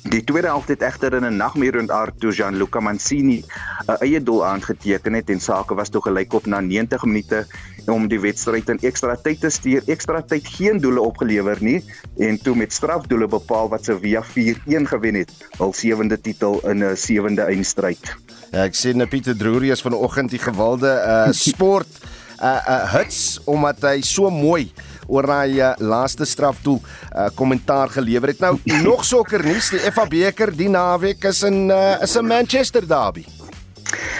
[0.07, 3.43] Die tweede helfte het egter in 'n nagmerrie ontaard toe Gianluca Mancini
[3.87, 7.47] 'n eie doel aangeteken het en sake was toe gelyk op na 90 minute
[7.91, 9.85] om die wedstryd in ekstra tyd te stuur.
[9.87, 11.79] Ekstra tyd geen doele opgelewer nie
[12.23, 16.95] en toe met strafdoele bepaal wat Sevilla 4-1 gewen het, hul sewende titel in 'n
[16.95, 18.15] sewende eindstryd.
[18.51, 21.87] Ja, ek sien Pieter Droorie is vanoggend die gewilde uh sport
[22.41, 24.71] uh uh hits omdat hy so mooi
[25.07, 26.79] oor daai uh, laaste strafdoel
[27.15, 28.39] uh kommentaar gelewer het.
[28.39, 28.57] Nou
[28.89, 33.25] nog sokker nuus, die FA beker die naweek is in uh is 'n Manchester derby.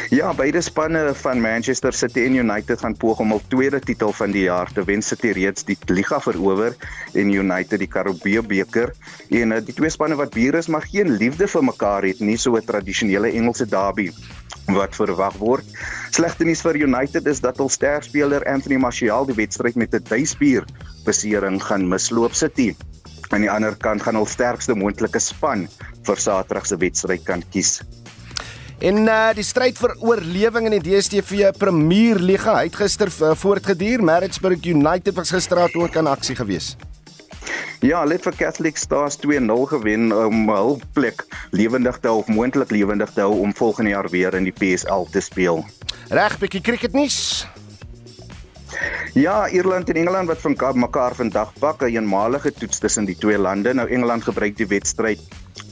[0.10, 4.32] Ja, beide spanne van Manchester City en United gaan poog om hul tweede titel van
[4.32, 5.02] die jaar te wen.
[5.04, 6.76] City reeds die liga verower
[7.14, 8.94] en United die Carabao beker.
[9.30, 12.38] En uh, die twee spanne wat bure is, maar geen liefde vir mekaar het nie,
[12.38, 14.08] so 'n tradisionele Engelse derby
[14.72, 15.66] wat verwag word.
[16.16, 20.64] Slegte nuus vir United is dat hul sterspeler Anthony Martial die wedstryd met 'n duispier
[21.06, 22.76] besering gaan misloop City.
[23.30, 25.68] Aan die ander kant gaan hul sterkste moontlike span
[26.08, 27.82] vir Saterdag se wedstryd kan kies.
[28.78, 34.04] En uh die stryd vir oorlewing in die DStv Premier Liga het gister uh, voortgeduur.
[34.06, 36.76] Maritzburg United was gisteraand ook in aksie gewees.
[37.82, 41.26] Ja, hulle het vir Catholic Stars 2-0 gewen om hul plek
[41.58, 45.10] lewendig te hou of moontlik lewendig te hou om volgende jaar weer in die PSL
[45.10, 45.66] te speel.
[46.14, 47.48] Reg, bietjie cricketnuus.
[49.18, 53.38] Ja, Ierland en Engeland wat van mekaar vandag pak 'n eenmalige toets tussen die twee
[53.38, 53.74] lande.
[53.74, 55.20] Nou Engeland gebruik die wedstryd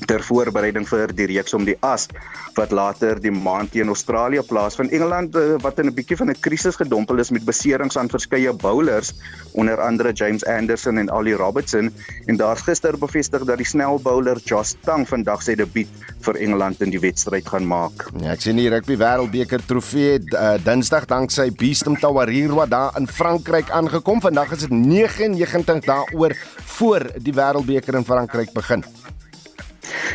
[0.05, 2.07] ter voorbereiding vir die reeks om die as
[2.55, 6.29] wat later die maand teen Australië plaas van Engeland eh, wat in 'n bietjie van
[6.29, 9.13] 'n krisis gedompel is met beserings aan verskeie bowlers
[9.53, 11.91] onder andere James Anderson en Ali Robertson
[12.25, 15.87] en daar's gister bevestig dat die snel bowler Josh Tang vandag sy debuut
[16.25, 18.07] vir Engeland in die wedstryd gaan maak.
[18.21, 23.69] Ja, ek sien hier rugby wêreldbeker trofee uh, Dinsdag danksy Beestem Tawarirwa daar in Frankryk
[23.69, 24.21] aangekom.
[24.21, 26.35] Vandag is dit 99 dae oor
[26.77, 28.83] voor die wêreldbeker in Frankryk begin.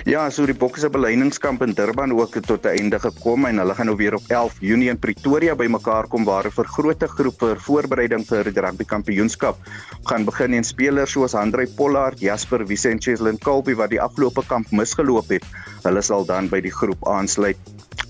[0.04, 3.74] Ja, so die Bokke se beleidingskamp in Durban ook tot 'n einde gekom en hulle
[3.74, 7.60] gaan nou weer op 11 Junie in Pretoria bymekaar kom waar 'n vergrote groep vir
[7.60, 9.56] voorbereiding vir die rugby kampioenskap
[10.04, 14.70] gaan begin en spelers soos Andre Pollard, Jasper Vicente en Colby wat die afgelope kamp
[14.70, 15.44] misgeloop het,
[15.84, 17.58] hulle sal dan by die groep aansluit.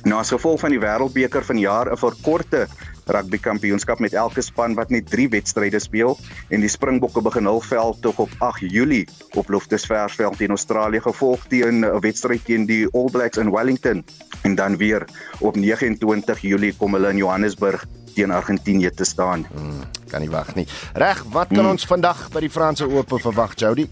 [0.04, 2.68] Nou as gevolg van die Wêreldbeker van jaar 'n verkorte
[3.11, 6.16] rugby kampioenskap met elke span wat net 3 wedstryde speel
[6.49, 11.01] en die Springbokke begin hul veld tog op 8 Julie op Loftus Versveld in Australië
[11.01, 14.05] gevolg teen 'n wedstryd teen die All Blacks in Wellington
[14.42, 15.05] en dan weer
[15.40, 19.46] op 29 Julie kom hulle in Johannesburg teen Argentinië te staan.
[19.55, 20.66] Hmm, kan nie wag nie.
[20.92, 21.70] Reg, wat kan hmm.
[21.70, 23.88] ons vandag by die Franse Ope verwag, Jody?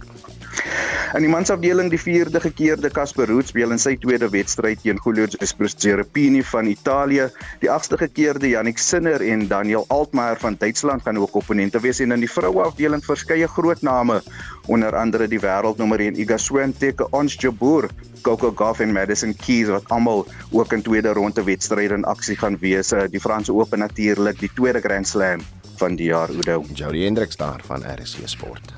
[1.16, 5.24] In die mansafdeling die vierde gekeerde Casper Ruud speel in sy tweede wedstryd teen Giulio
[5.30, 7.30] Ceruppini van Italië.
[7.62, 12.12] Die agste gekeerde Jannik Sinner en Daniel Altmaier van Duitsland gaan ook opponente wees en
[12.12, 14.20] in die vroue afdeling verskeie groot name
[14.66, 17.88] onder andere die wêreldnommer 1 Iga Swiatek, Ons Jabeur,
[18.22, 22.58] Coco Gauff en Madison Keys wat almal ook in tweede ronde wedstryde in aksie gaan
[22.60, 22.92] wees.
[23.08, 25.40] Die Franse Ope natuurlik, die tweede Grand Slam
[25.80, 26.64] van die jaar Udo.
[26.74, 28.77] Jody Hendricks daar van RSC Sport.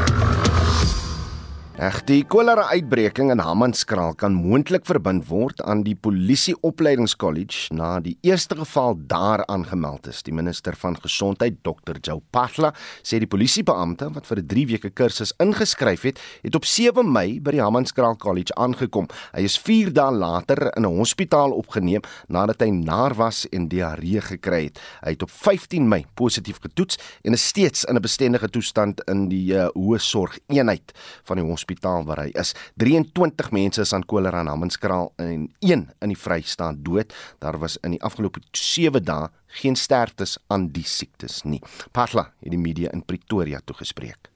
[1.81, 7.95] Ag die kolera uitbreking in Hammanskraal kan moontlik verbind word aan die polisie opleidingskollege na
[8.05, 10.19] die eerste geval daar aangemeld is.
[10.21, 11.97] Die minister van gesondheid, Dr.
[11.97, 12.69] Joe Patla,
[13.01, 17.41] sê die polisiebeampte wat vir 'n 3 weke kursus ingeskryf het, het op 7 Mei
[17.41, 19.07] by die Hammanskraal College aangekom.
[19.33, 24.21] Hy is 4 dae later in 'n hospitaal opgeneem nadat hy naar was en diarree
[24.21, 24.79] gekry het.
[25.01, 29.29] Hy het op 15 Mei positief getoets en is steeds in 'n bestendige toestand in
[29.29, 30.93] die uh, hoë sorg eenheid
[31.25, 32.53] van die hospitaal hospitaal waar hy is.
[32.77, 37.13] 23 mense is aan kolera in Hammanskraal en 1 in die Vrystaat dood.
[37.39, 39.29] Daar was in die afgelope 7 dae
[39.61, 41.61] geen sterftes aan die siektes nie.
[41.91, 44.29] Patla het die media in Pretoria toegespreek.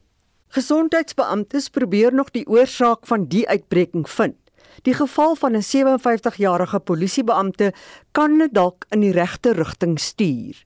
[0.56, 4.36] Gesondheidsbeamptes probeer nog die oorsaak van die uitbreking vind.
[4.84, 7.74] Die geval van 'n 57-jarige polisiebeampte
[8.12, 10.66] kan hulle dalk in die regte rigting stuur.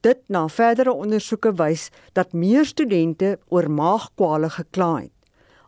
[0.00, 5.11] Dit na verdere ondersoeke wys dat meer studente oor maagkwale gekla het.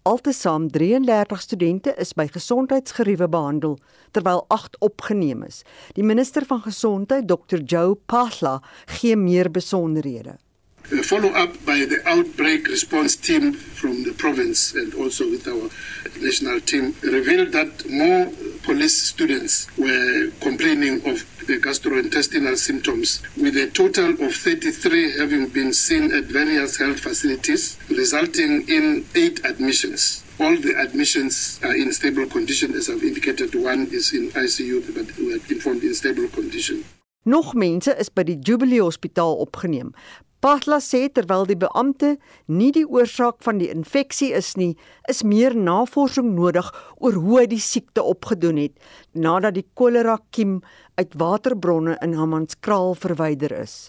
[0.05, 3.79] Altesaam 33 studente is by gesondheidsgeriewe behandel
[4.13, 5.63] terwyl 8 opgeneem is.
[5.97, 7.63] Die minister van gesondheid, Dr.
[7.65, 8.59] Joe Pahla,
[8.99, 10.37] gee meer besonderhede.
[11.03, 15.71] Follow up by the outbreak response team from the province and also with our
[16.21, 18.31] national team revealed that more
[18.63, 25.73] police students were complaining of the gastrointestinal symptoms, with a total of 33 having been
[25.73, 30.25] seen at various health facilities, resulting in eight admissions.
[30.41, 33.55] All the admissions are in stable condition, as I've indicated.
[33.55, 36.85] One is in ICU, but we are informed in stable condition.
[37.27, 39.95] Nog mense is by die Jubilee Hospitaal opgeneem.
[40.45, 42.09] Patla sê terwyl die beampte
[42.53, 44.75] nie die oorsaak van die infeksie is nie,
[45.09, 46.69] is meer navorsing nodig
[47.01, 48.77] oor hoe hy die siekte opgedoen het
[49.17, 50.59] nadat die kolera kiem
[51.01, 53.89] uit waterbronne in Hammanskraal verwyder is.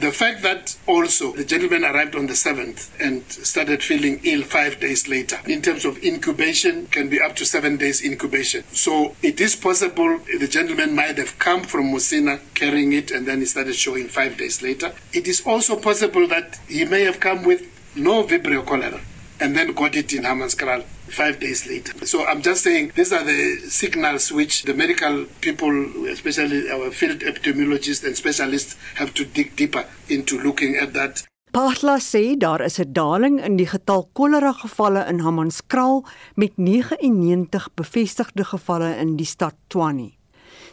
[0.00, 4.80] The fact that also the gentleman arrived on the 7th and started feeling ill five
[4.80, 8.64] days later, in terms of incubation, can be up to seven days incubation.
[8.72, 13.38] So it is possible the gentleman might have come from Musina carrying it and then
[13.38, 14.92] he started showing five days later.
[15.12, 17.62] It is also possible that he may have come with
[17.94, 19.00] no Vibrio cholera
[19.40, 22.06] and then got it in Hammanskraal five days later.
[22.06, 25.74] So I'm just saying these are the signals which the medical people,
[26.08, 31.24] especially our field epidemiologists and specialists, have to dig deeper into looking at that.
[31.54, 37.68] Patla sê daar is 'n daling in die getal kolera gevalle in Hammanskraal met 99
[37.74, 40.10] bevestigde gevalle in die stad Tshwane.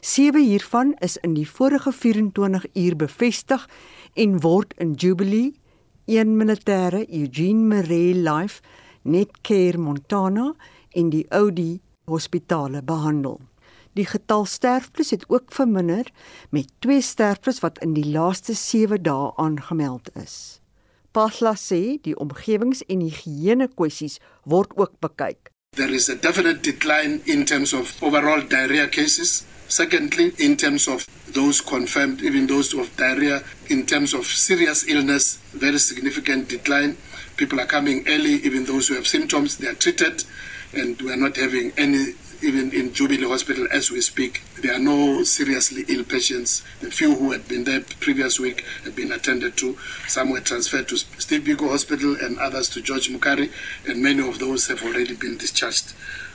[0.01, 3.69] Sewe hiervan is in die vorige 24 uur bevestig
[4.13, 5.53] en word in Jubilee
[6.05, 8.61] een militêre Eugene Maree Life
[9.03, 10.53] Netcare Montana
[10.89, 13.39] en die Audi hospitale behandel.
[13.93, 16.07] Die getal sterftes het ook verminder
[16.49, 20.61] met twee sterftes wat in die laaste 7 dae aangemeld is.
[21.11, 25.51] Pasla sê die omgewings- en higiëne kwessies word ook bekyk.
[25.75, 29.43] There is a definite decline in terms of overall diarrhea cases.
[29.71, 35.37] Secondly, in terms of those confirmed, even those of diarrhea, in terms of serious illness,
[35.53, 36.97] very significant decline.
[37.37, 40.25] People are coming early, even those who have symptoms, they are treated,
[40.73, 44.41] and we are not having any, even in Jubilee Hospital as we speak.
[44.61, 46.63] There are no seriously ill patients.
[46.81, 49.77] The few who had been there previous week have been attended to.
[50.05, 53.49] Some were transferred to Steve Biko Hospital and others to George Mukari,
[53.87, 55.93] and many of those have already been discharged.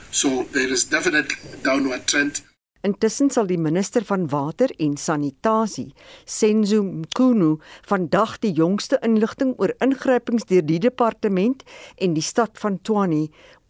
[0.09, 2.41] So there is definitely downward trend.
[2.87, 5.89] Intussen sal die minister van water en sanitasie,
[6.23, 7.57] Senzo Mkhunu,
[7.89, 11.65] vandag die jongste inligting oor ingrypings deur die departement
[11.99, 13.25] en die stad van Tshwane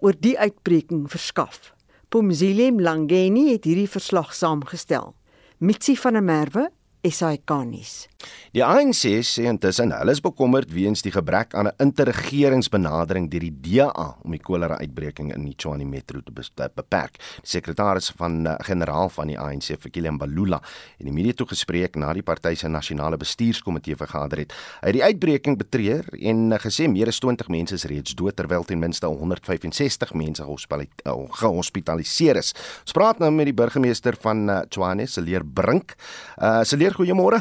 [0.06, 1.72] oor die uitbreking verskaf.
[2.14, 5.16] Pumzile Mlangeni het hierdie verslag saamgestel.
[5.58, 6.68] Mitsi van der Merwe
[7.06, 8.08] SAK-nuus.
[8.56, 13.54] Die ANC sê intussen hulle is bekommerd weens die gebrek aan 'n interregeringsbenadering deur die
[13.54, 17.20] DA om die kolera uitbreking in die Tshwane Metro te beperk.
[17.44, 20.62] Die sekretaris van uh, generaal van die ANC, Fikile Mbalula,
[20.98, 24.54] het die media toegespreek na die party se nasionale bestuurskomitee vergader het.
[24.82, 28.36] Hy het die uitbreking betreur en uh, gesê meer as 20 mense is reeds dood
[28.36, 32.54] terwyl ten minste 165 mense uh, gehospitaliseer is.
[32.82, 35.96] Ons praat nou met die burgemeester van uh, Tshwane, Seleer Brink.
[36.38, 37.40] Uh Seleer, goeiemôre.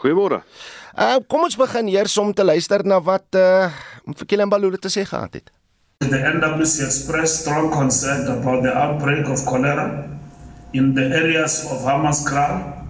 [0.00, 0.42] Goeiemôre.
[0.98, 3.70] Uh kom ons begin eers om te luister na wat uh
[4.16, 5.50] Fikile Mbalula te sê gehad het.
[6.00, 10.08] The NWC expressed strong concern about the outbreak of cholera
[10.72, 12.86] in the areas of Hammanskraal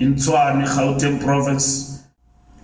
[0.00, 2.04] in Tshwane, Gauteng province.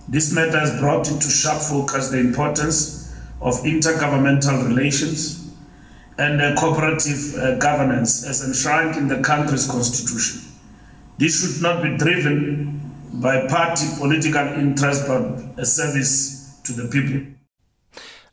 [0.07, 3.09] This matter has brought into sharp focus the importance
[3.41, 5.49] of intergovernmental relations
[6.19, 10.42] and uh, cooperative uh, governance as enshrined in the country's constitution.
[11.17, 12.81] This should not be driven
[13.21, 16.13] by party political interest but a service
[16.65, 17.21] to the people.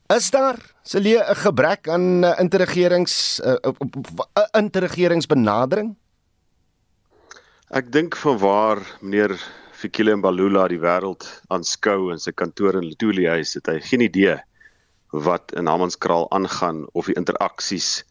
[0.09, 3.72] Is daar Celie 'n gebrek aan uh, interregerings 'n uh,
[4.35, 5.97] uh, interregeringsbenadering?
[7.70, 9.39] Ek dink van waar meneer
[9.72, 14.41] Fikile Mbalula die wêreld aanskou in sy kantoor in Letoile huis, het hy geen idee
[15.12, 18.05] wat in Hammanskraal aangaan of die interaksies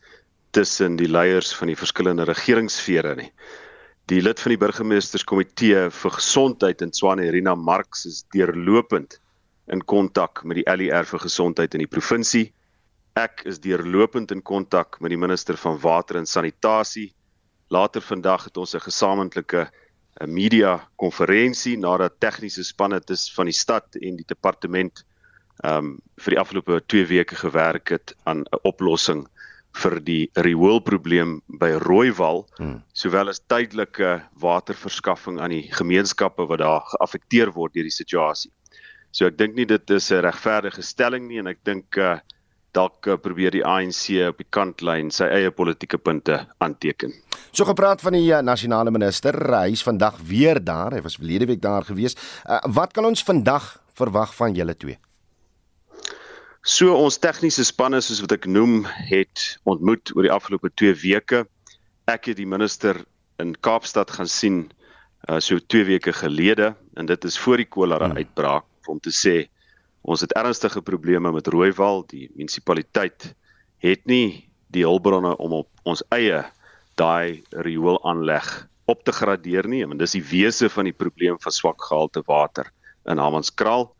[0.51, 3.31] tussen die leiers van die verskillende regeringssfere nie.
[4.09, 9.19] Die lid van die burgemeesterskomitee vir gesondheid in Swane Irina Marx is deurlopend
[9.69, 12.47] in kontak met die LER vir gesondheid in die provinsie.
[13.13, 17.11] Ek is deurlopend in kontak met die minister van water en sanitasie.
[17.69, 23.59] Later vandag het ons 'n gesamentlike eh, media konferensie nadat tegniese spanne tussen van die
[23.61, 25.05] stad en die departement
[25.61, 29.27] ehm um, vir die afgelope 2 weke gewerk het aan 'n oplossing
[29.77, 32.81] vir die rioolprobleem by Rooiwal hmm.
[32.93, 38.51] sowel as tydelike waterverskaffing aan die gemeenskappe wat daar geaffekteer word deur die situasie.
[39.11, 42.19] So ek dink nie dit is 'n regverdige stelling nie en ek dink uh,
[42.73, 47.13] dalk uh, probeer die ANC op die kantlyn sy eie politieke punte aanteken.
[47.51, 50.93] So gepraat van die uh, nasionale minister, hy is vandag weer daar.
[50.93, 52.15] Hy was verlede week daar gewees.
[52.45, 54.99] Uh, wat kan ons vandag verwag van julle twee?
[56.67, 61.45] So ons tegniese spanne soos wat ek noem het ontmoet oor die afgelope 2 weke.
[62.11, 62.99] Ek het die minister
[63.39, 64.57] in Kaapstad gaan sien
[65.29, 68.19] uh, so 2 weke gelede en dit is voor die kolera hmm.
[68.19, 69.47] uitbraak om te sê
[70.03, 72.03] ons het ernstige probleme met Rooiwal.
[72.11, 73.31] Die munisipaliteit
[73.79, 76.43] het nie die hulpbronne om op ons eie
[76.99, 78.49] daai riool aanleg
[78.91, 79.85] op te gradeer nie.
[79.87, 82.67] En dis die wese van die probleem van swak gehalte water
[83.07, 83.93] in Hammanskraal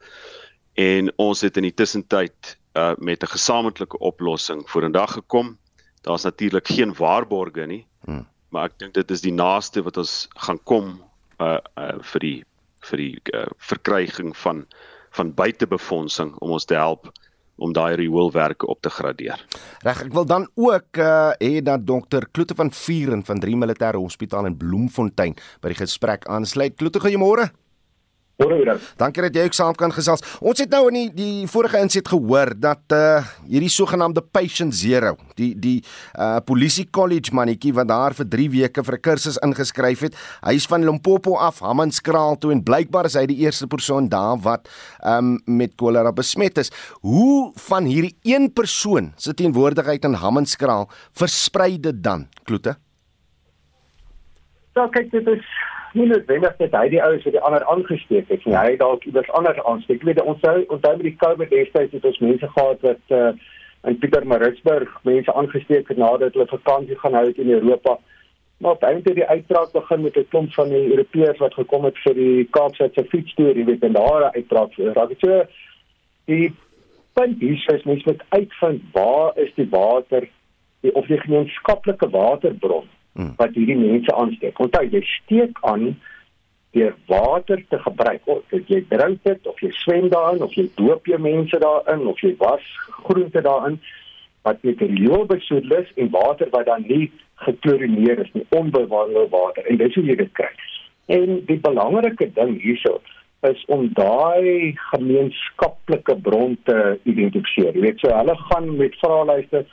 [0.79, 5.57] en ons het in die tussentyd uh met 'n gesamentlike oplossing vorendag gekom.
[6.01, 7.85] Daar's natuurlik geen waarborge nie.
[8.05, 8.27] Hmm.
[8.49, 11.01] Maar ek dink dit is die naaste wat ons gaan kom
[11.39, 12.43] uh, uh vir die
[12.79, 14.65] vir die uh, verkryging van
[15.11, 17.11] van buitebefondsing om ons te help
[17.55, 19.45] om daai rioolwerke op te gradeer.
[19.83, 23.97] Reg, ek wil dan ook uh hê dat dokter Kloete van Vuren van 3 Militêre
[23.97, 26.75] Hospitaal in Bloemfontein by die gesprek aansluit.
[26.75, 27.51] Kloete, goeiemôre.
[28.39, 30.21] Dankie dat jy ook saam kan gesels.
[30.39, 33.19] Ons het nou in die, die vorige inset gehoor dat uh
[33.49, 35.81] hierdie sogenaamde patient zero, die die
[36.15, 40.15] uh polisie college mannetjie wat daar vir 3 weke vir 'n kursus ingeskryf het,
[40.47, 44.39] hy is van Limpopo af Hammanskraal toe en blykbaar is hy die eerste persoon daar
[44.39, 44.69] wat
[45.03, 46.71] um met kolera besmet is.
[47.01, 52.77] Hoe van hierdie een persoon se teenwoordigheid in Hammanskraal versprei dit dan, Kloete?
[54.75, 55.43] Ja, kyk, dit is
[55.93, 58.55] nie noodwendig dat hy die ouens wat die ander aangesteek het nie.
[58.55, 60.01] Hy het dalk iewers anders aansteek.
[60.01, 63.31] Ek weet onthou onthou met die COVID destyds het ons mense gehad wat uh
[63.87, 67.93] in Pietermaritzburg mense aangesteek het nadat hulle vakansie gaan hou in Europa.
[68.59, 72.13] Maar einde die uitbraak begin met 'n klomp van die Europeërs wat gekom het vir
[72.13, 74.75] die Kaapstadse fietsstoer, jy weet, en daar 'n uitbraak.
[74.75, 75.45] Raak dit so
[76.25, 76.51] die
[77.13, 80.27] punt is mens moet uitvind waar is die water
[80.81, 82.87] die of die gemeenskaplike waterbron
[83.17, 83.33] Hmm.
[83.37, 84.59] wat hierdie mense aansteek.
[84.59, 85.95] Onthou, jy steek aan
[86.71, 88.21] deur water te gebruik.
[88.29, 92.21] Of jy drink dit of jy swem daarin of jy doop jou mense daarin of
[92.21, 92.65] jy was
[93.03, 93.79] groente daarin
[94.47, 97.09] wat met rioolbesoedeling en water wat dan nie
[97.43, 100.51] geklorineer is nie, onbewaarde water en dis hoe jy dit kry.
[101.09, 102.99] En die belangrike ding hierso
[103.47, 107.73] is om daai gemeenskaplike bron te identifiseer.
[107.73, 109.63] Jy weet so hulle gaan met vraelyste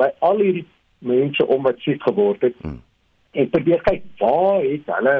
[0.00, 0.66] by al hierdie
[1.06, 2.54] mense om wat siek geword het.
[2.62, 2.82] Hmm.
[3.36, 5.16] En probeer kyk waar het hulle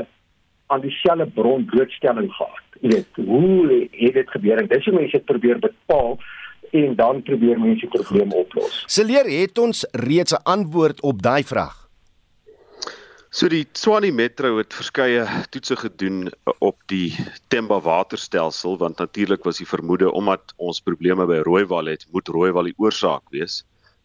[0.67, 2.65] aan dieselfde bron blootstelling gehad.
[2.81, 4.61] Jy weet, hoe het dit gebeur?
[4.61, 6.19] En dis hoe mense probeer bepaal
[6.71, 8.83] en dan probeer mense probleme oplos.
[8.91, 11.87] Seleer het ons reeds 'n antwoord op daai vraag.
[13.31, 17.13] So die Tshwane Metro het verskeie toetse gedoen op die
[17.49, 22.71] Temba waterstelsel want natuurlik was die vermoede omdat ons probleme by Rooiwal het, moet Rooiwal
[22.71, 23.65] die oorsaak wees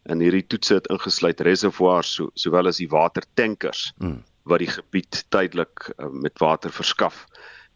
[0.09, 4.21] en hierdie toetse het ingesluit reservoirs so, sowel as die watertankers hmm.
[4.49, 7.25] wat die gebied tydelik uh, met water verskaf.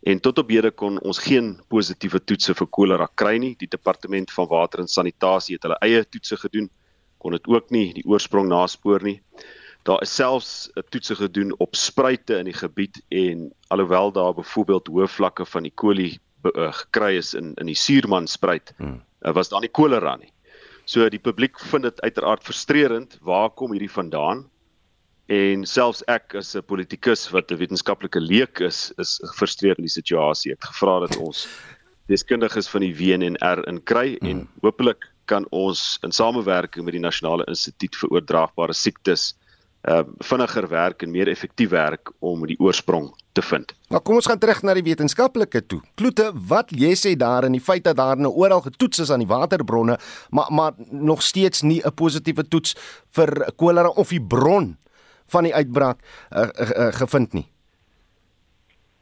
[0.06, 3.54] En tot op hede kon ons geen positiewe toetse vir kolera kry nie.
[3.58, 6.70] Die departement van water en sanitasie het hulle eie toetse gedoen,
[7.18, 9.20] kon dit ook nie die oorsprong naspoor nie.
[9.86, 14.88] Daar is selfs 'n toetse gedoen op spruite in die gebied en alhoewel daar byvoorbeeld
[14.88, 15.72] hoë vlakke van E.
[15.74, 19.02] coli uh, gekry is in in die suurmanspruit, hmm.
[19.22, 20.32] uh, was daar nie kolera nie.
[20.86, 24.46] So die publiek vind dit uiteraard frustrerend, waar kom hierdie vandaan?
[25.34, 29.98] En selfs ek as 'n politikus wat 'n wetenskaplike leek is, is gefrustreerd in die
[30.02, 30.52] situasie.
[30.52, 31.48] Ek het gevra dat ons
[32.08, 37.46] deskundiges van die WNR in kry en hopelik kan ons in samewerking met die Nasionale
[37.48, 39.34] Instituut vir Oordraagbare Siektes
[39.86, 43.74] uh vinniger werk en meer effektief werk om die oorsprong te vind.
[43.90, 45.82] Maar kom ons gaan terug na die wetenskaplike toe.
[46.00, 49.22] Kloete, wat jy sê daar in die feit dat daar nou oral getoets is aan
[49.22, 49.98] die waterbronne,
[50.30, 52.76] maar maar nog steeds nie 'n positiewe toets
[53.12, 54.78] vir kolera of die bron
[55.28, 55.98] van die uitbraak
[56.32, 57.48] uh, uh, uh, gevind nie.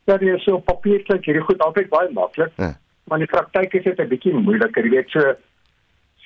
[0.04, 2.52] Ja, dit is so papier klink hierdie goed altyd baie maklik.
[2.58, 2.76] Ja.
[3.04, 4.84] Maar in die praktyk is dit 'n bietjie moeiliker.
[4.84, 5.36] Jy weet so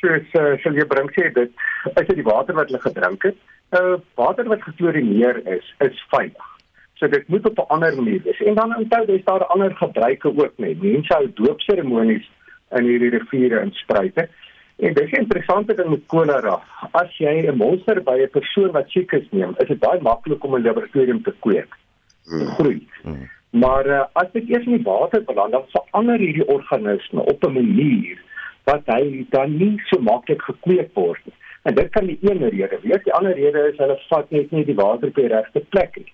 [0.02, 1.52] soos uh, sal jy bring sê dit
[1.96, 3.38] is dit die water wat hulle gedrink het
[3.72, 6.56] uh, water wat geklorineer is, is veilig.
[6.94, 8.42] So dit moet op 'n ander manier wees.
[8.42, 10.82] En dan onthou jy daar ander gebruike ook net.
[10.82, 12.30] Mense hou doopseremonies
[12.70, 14.30] in hierdie riviere en spruite.
[14.78, 16.62] En dis 'n interessante ding met kolera.
[16.92, 20.44] As jy 'n monster by 'n persoon wat siek is neem, is dit baie maklik
[20.44, 21.76] om 'n laboratorium te kweek.
[22.24, 22.48] Hmm.
[22.48, 22.88] Groei.
[23.02, 23.30] Hmm.
[23.50, 27.54] Maar uh, as dit eers in die water beland, dan verander hierdie organisme op 'n
[27.54, 28.18] manier
[28.64, 31.34] wat hy dan nie so maklik gekweek word nie.
[31.68, 33.04] En dit kan die een rede wees.
[33.04, 36.12] Die ander rede is hulle vat net nie die water op die regte plek nie.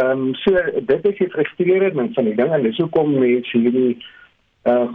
[0.00, 0.56] Ehm um, so
[0.90, 3.96] dit is die frustrerende van die ding en dis hoekom mense hierdie
[4.70, 4.88] uh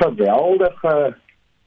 [0.00, 0.94] geweldige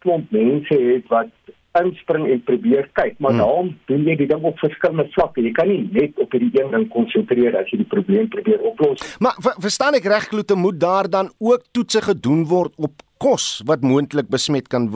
[0.03, 1.31] klomp mense het wat
[1.79, 3.41] inspring en probeer kyk, maar hmm.
[3.41, 5.43] daarom doen jy die ding op verskillende vlakke.
[5.43, 9.03] Jy kan nie net op hierdie een ding konsentreer as jy die probleem probeer oplos.
[9.23, 13.63] Maar ver, verstaan ek reg Kloete moet daar dan ook toetse gedoen word op kos
[13.67, 14.91] wat moontlik besmet kan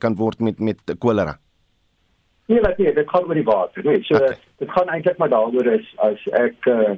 [0.00, 1.41] kan word met met kolera?
[2.50, 4.02] Nee, wat nee, dit gaan oor die water, nee.
[4.02, 4.36] So okay.
[4.58, 6.94] dit gaan eintlik maar daaroor is as ek uh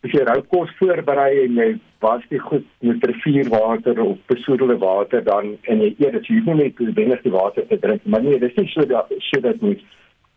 [0.00, 1.70] as jy rou kos voorberei en jy
[2.00, 6.46] was die goed met rivierwater of besoedelde water dan en jy eet dit jy hoef
[6.48, 9.60] nie net binne die water te drink maar nee dis nie so dat so dat
[9.60, 9.76] nie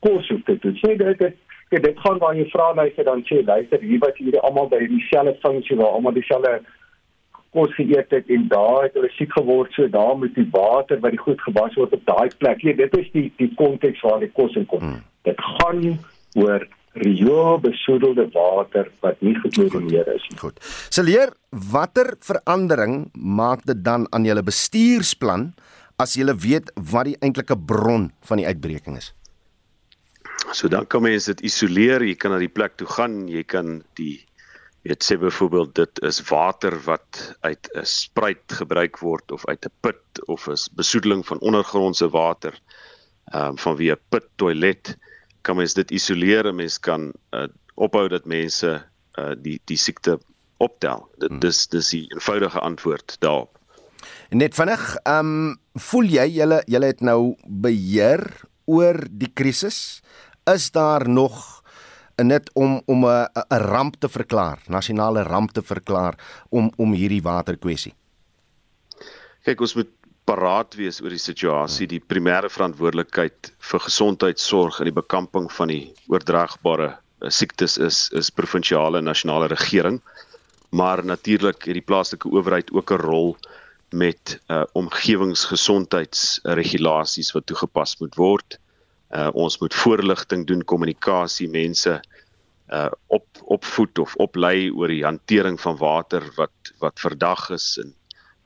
[0.04, 1.40] kos hoef te doen sê dit dit
[1.74, 4.68] Ja, dit gaan waar jy vra nou sê dan sê luister hier wat hierdie almal
[4.70, 6.60] by dieselfde funksie waar almal dieselfde
[7.54, 11.16] kos geëet het en daar het hulle siek geword so daar moet die water wat
[11.16, 12.64] die goed gewas word op daai plek.
[12.64, 14.82] Nee, dit is die die konteks waar die kos in kom.
[14.82, 15.04] Hmm.
[15.28, 15.84] Dit gaan
[16.42, 20.38] oor riool besoedelde water wat nie geklorineer is nie.
[20.42, 20.60] Goed.
[20.94, 25.52] Seleer, watter verandering maak dit dan aan julle bestuursplan
[26.02, 29.14] as jy weet wat die eintlike bron van die uitbreking is?
[30.52, 33.82] So dan kan mens dit isoleer, jy kan na die plek toe gaan, jy kan
[33.98, 34.22] die
[34.84, 39.76] weet sê byvoorbeeld dit is water wat uit 'n spruit gebruik word of uit 'n
[39.80, 42.60] put of is besoedeling van ondergrondse water
[43.32, 44.98] ehm um, van wie 'n put toilet
[45.42, 48.84] kan mens dit isoleer en mens kan uh, ophou dat mense
[49.20, 50.20] uh, die die siekte
[50.58, 51.08] optel.
[51.18, 51.40] Dit hmm.
[51.40, 53.60] dis dis die eenvoudige antwoord daarop.
[54.30, 58.24] Net vinnig ehm um, voel jy julle julle het nou beheer
[58.66, 60.02] oor die krisis?
[60.46, 61.63] Is daar nog
[62.16, 66.16] en dit om om 'n 'n ramp te verklaar, nasionale ramp te verklaar
[66.50, 67.94] om om hierdie waterkwessie.
[69.44, 69.90] Kyk, ons moet
[70.24, 75.94] paraat wees oor die situasie, die primêre verantwoordelikheid vir gesondheidsorg en die bekamping van die
[76.08, 80.02] oordraagbare eh, siektes is is provinsiale en nasionale regering.
[80.72, 83.38] Maar natuurlik het die plaaslike owerheid ook 'n rol
[83.94, 88.60] met uh omgewingsgesondheidsregulasies wat toegepas moet word.
[89.14, 92.00] Uh ons moet voorligting doen, kommunikasie, mense
[92.74, 97.94] uh op opvoed of oplei oor die hantering van water wat wat verdag is en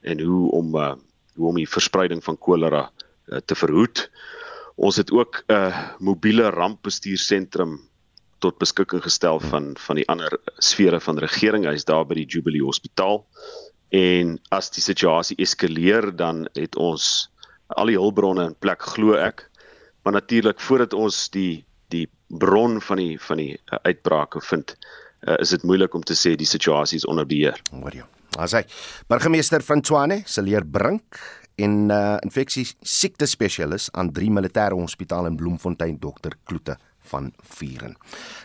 [0.02, 0.96] en hoe om uh
[1.38, 4.08] hoe om die verspreiding van kolera uh, te verhoed.
[4.76, 7.80] Ons het ook 'n uh, mobiele rampbestuursentrum
[8.40, 11.66] tot beskikking gestel van van die ander sfere van regering.
[11.66, 13.26] Hy's daar by die Jubilee Hospitaal.
[13.90, 17.30] En as die situasie eskaleer, dan het ons
[17.68, 19.47] al die hulpbronne in plek glo ek
[20.08, 24.72] maar natuurlik voordat ons die die bron van die van die uh, uitbrake vind
[25.28, 27.60] uh, is dit moeilik om te sê die situasie is onder beheer.
[27.72, 28.06] Hoor jy.
[28.40, 28.62] As hy
[29.12, 31.20] burgemeester van Tshwane, Seleer Brink
[31.60, 36.78] en uh, infeksie siekte spesialis aan 3 militêre hospitaal in Bloemfontein dokter Kloete
[37.08, 37.96] van Vuren.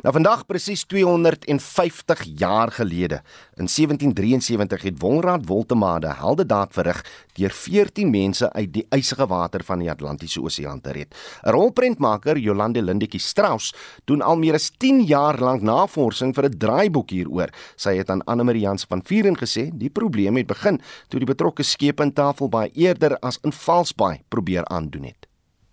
[0.02, 3.22] Nou vandag presies 250 jaar gelede,
[3.56, 7.04] in 1773 het Wolraad Woltemade helde daad verrig
[7.36, 11.14] deur 14 mense uit die ysige water van die Atlantiese Oseaan te red.
[11.44, 16.58] 'n Rolprentmaker, Jolande Lindetjie Strauss, doen al meer as 10 jaar lank navorsing vir 'n
[16.58, 17.50] draaiboek hieroor.
[17.76, 21.26] Sy het aan Anne Marie Jans van Vuren gesê, die probleem het begin toe die
[21.26, 25.31] betrokke skep in Tafelbaai eerder as in Valsbaai probeer aandoen het.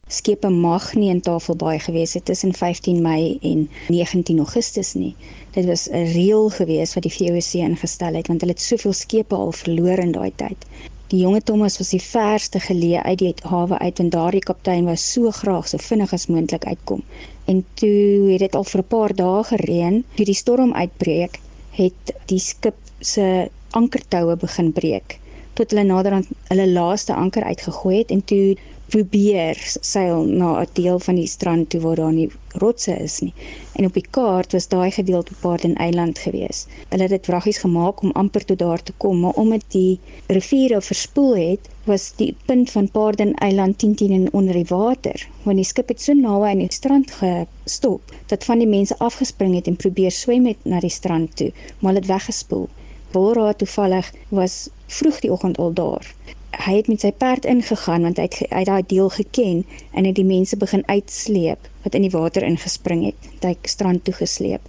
[0.09, 5.15] Skepe mag nie in Tafelbaai gewees het tussen 15 Mei en 19 Augustus nie.
[5.57, 9.35] Dit was 'n reël gewees wat die VOC ingestel het want hulle het soveel skepe
[9.35, 10.65] al verloor in daai tyd.
[11.07, 14.95] Die jonge Thomas was die verste geleë uit die hawe uit en daardie kaptein wou
[14.95, 17.03] so graag so vinnig as moontlik uitkom.
[17.45, 21.39] En toe het dit al vir 'n paar dae gereën, toe die storm uitbreek,
[21.71, 25.19] het die skip se ankertoue begin breek
[25.59, 28.55] tot hulle naderhand hulle laaste anker uitgegooi het en toe
[28.93, 29.57] probeer
[29.91, 32.29] seil na 'n deel van die strand toe waar daar nie
[32.63, 33.33] rotse is nie.
[33.73, 36.65] En op die kaart was daai gedeelte Paarden Eiland gewees.
[36.89, 40.81] Hulle het dit wraggies gemaak om amper tot daar te kom, maar omdat die riviere
[40.81, 45.27] verspoel het, was die punt van Paarden Eiland 10 teen onder die water.
[45.43, 49.55] Want die skip het so naby aan die strand gestop dat van die mense afgespring
[49.55, 52.67] het en probeer swem met na die strand toe, maar het weggespoel.
[53.11, 56.13] Wolraad toevallig was vroeg die oggend al daar.
[56.57, 60.15] Hy het met sy perd ingegaan want hy het uit daai deel geken en het
[60.15, 64.61] die mense begin uitsleep wat in die water ingespring het, hy strand toe gesleep.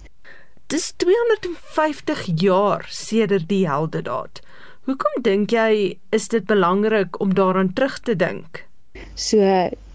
[0.71, 4.39] Dis 250 jaar sedert die heldedaad.
[4.87, 8.63] Hoekom dink jy is dit belangrik om daaraan terug te dink?
[9.15, 9.41] So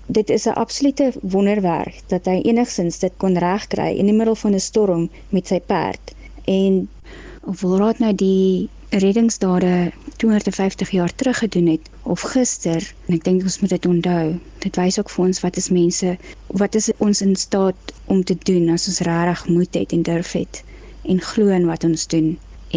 [0.07, 4.55] dit is 'n absolute wonderwerk dat hy enigsins dit kon regkry in die middel van
[4.55, 6.15] 'n storm met sy perd
[6.45, 6.89] en
[7.43, 13.43] of Wolraad nou die reddingsdade 250 jaar terug gedoen het of gister en ek dink
[13.43, 14.27] ons moet dit onthou.
[14.63, 16.13] Dit wys ook vir ons wat is mense
[16.61, 20.33] wat is ons in staat om te doen as ons regtig moed het en durf
[20.39, 20.63] het
[21.03, 22.29] en glo in wat ons doen.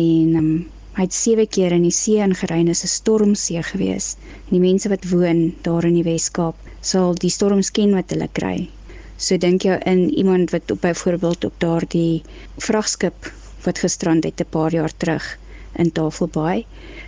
[0.02, 0.50] En um,
[0.98, 4.16] hy het sewe keer in die see ingerein is 'n stormsee gewees.
[4.50, 8.30] En die mense wat woon daar in die Wes-Kaap sal die storms ken wat hulle
[8.34, 8.70] kry.
[9.18, 12.24] So dink jy in iemand wat op byvoorbeeld op daardie
[12.58, 13.32] vragskip
[13.64, 15.38] wat gestrand het 'n paar jaar terug
[15.76, 16.66] in Tafelbaai.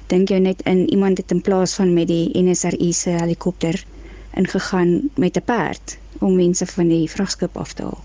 [0.07, 3.83] Dink jy net in iemand het in plaas van met die NSRI se helikopter
[4.37, 8.03] ingegaan met 'n perd om mense van die vragskip af te haal.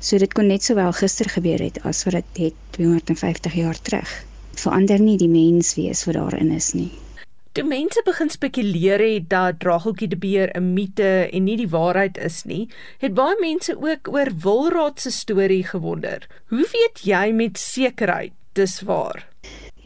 [0.00, 4.24] So dit kon net sowel gister gebeur het as wat dit het 250 jaar terug.
[4.54, 6.90] Verander nie die mens wees wat daarin is nie.
[7.56, 12.18] Toe mense begin spekuleer het dat Drageltjie die beer 'n mite en nie die waarheid
[12.18, 16.28] is nie, het baie mense ook oor Wilraad se storie gewonder.
[16.48, 19.26] Hoe weet jy met sekerheid dis waar?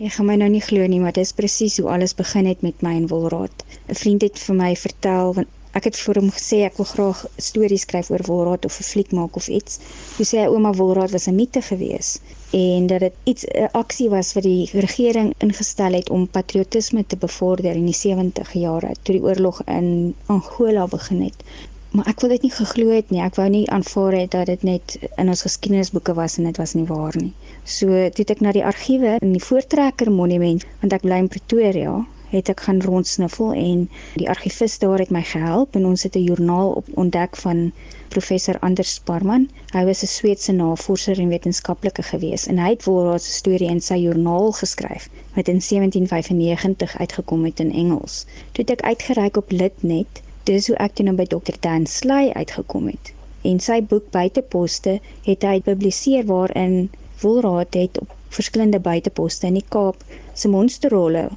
[0.00, 2.78] Jy gaan my nou nie glo nie, maar dis presies hoe alles begin het met
[2.84, 3.64] my en Wilraad.
[3.92, 7.18] 'n Vriend het vir my vertel want ek het vir hom gesê ek wil graag
[7.48, 9.76] stories skryf oor Wilraad of 'n fliek maak of iets.
[10.16, 12.32] Hy sê ouma Wilraad was 'n mite geweest
[12.62, 17.16] en dat dit iets 'n aksie was wat die regering ingestel het om patriotisme te
[17.16, 21.44] bevorder in die 70 jare toe die oorlog in Angola begin het.
[21.92, 23.20] Maar ek wil dit nie geglo het nie.
[23.26, 26.74] Ek wou nie aanvaar het dat dit net in ons geskiedenisboeke was en dit was
[26.78, 27.32] nie waar nie.
[27.64, 31.96] So toe ek na die argiewe in die Voortrekker Monument, want ek bly in Pretoria,
[32.30, 33.82] het ek gaan rondsniffel en
[34.22, 37.72] die argivist daar het my gehelp en ons het 'n joernaal op ontdek van
[38.14, 39.48] professor Anders Sparman.
[39.74, 43.80] Hy was 'n Sweedse navorser en wetenskaplike gewees en hy het Wolraad se storie in
[43.80, 48.26] sy joernaal geskryf wat in 1795 uitgekom het in Engels.
[48.52, 51.56] Toe het ek uitgereik op Litnet, dis hoe ek toe nou by Dr.
[51.66, 53.12] Dan Sly uitgekom het.
[53.48, 56.90] En sy boek Buiteposte het hy gepubliseer waarin
[57.22, 60.02] Wolraad het op verskillende buiteposte in die Kaap
[60.34, 61.28] se monsterrolle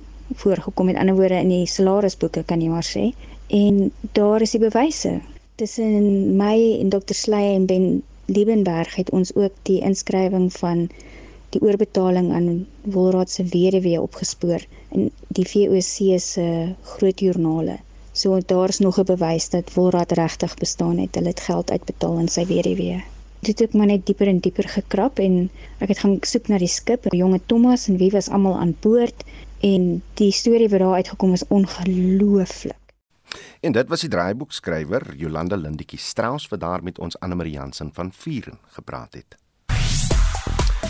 [0.41, 3.05] voorgekom met ander woorde in die salarisboeke kan jy maar sê
[3.57, 3.79] en
[4.17, 5.13] daar is die bewyse
[5.61, 7.87] tussen my en Dr Sley en Ben
[8.25, 10.87] Liebenberg het ons ook die inskrywing van
[11.53, 12.47] die oorbetaling aan
[12.95, 14.63] Wolraad se weduwee opgespoor
[14.95, 16.45] in die VOC se
[16.93, 17.75] groot joernale.
[18.13, 21.15] So daar's nog 'n bewys dat Wolraad regtig bestaan het.
[21.15, 23.03] Hulle het geld uitbetaal aan sy weduwee.
[23.39, 25.49] Dit het my net dieper en dieper gekrap en
[25.79, 28.75] ek het gaan soek na die skip, die jonge Thomas en wie was almal aan
[28.79, 29.23] boord
[29.59, 32.79] en die storie wat daar uitgekom is ongelooflik.
[33.59, 37.89] En dit was die draaiboekskrywer Jolanda Lindetjie Strauss wat daar met ons Anne Marie Jansen
[37.93, 39.42] van Vuren gepraat het.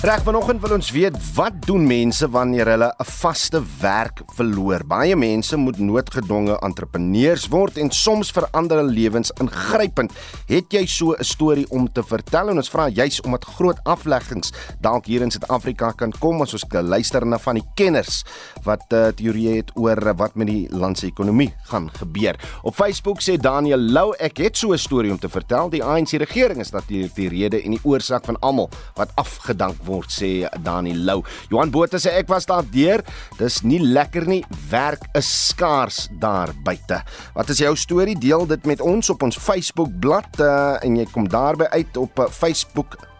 [0.03, 4.83] Reg vanoggend wil ons weet wat doen mense wanneer hulle 'n vaste werk verloor.
[4.83, 10.11] Baie mense moet noodgedwonge entrepreneurs word en soms verander hulle lewens ingrypend.
[10.47, 12.49] Het jy so 'n storie om te vertel?
[12.49, 14.51] En ons vra juis omdat groot afleggings
[14.81, 18.25] dalk hier in Suid-Afrika kan kom as ons luister na van die kenners
[18.63, 22.35] wat uh, teorieë het oor wat met die land se ekonomie gaan gebeur.
[22.63, 25.69] Op Facebook sê Daniel Lou ek het so 'n storie om te vertel.
[25.69, 29.92] Die ANC regering is natuurlik die rede en die oorsaak van almal wat afgedank word
[29.93, 30.31] word sê
[30.65, 31.21] Dani Lou.
[31.51, 33.03] Johan Botha sê ek was daar deur.
[33.39, 34.41] Dis nie lekker nie.
[34.71, 37.03] Werk is skaars daar buite.
[37.37, 38.17] Wat is jou storie?
[38.19, 42.19] Deel dit met ons op ons Facebook bladsy uh, en jy kom daarby uit op
[42.19, 42.29] uh,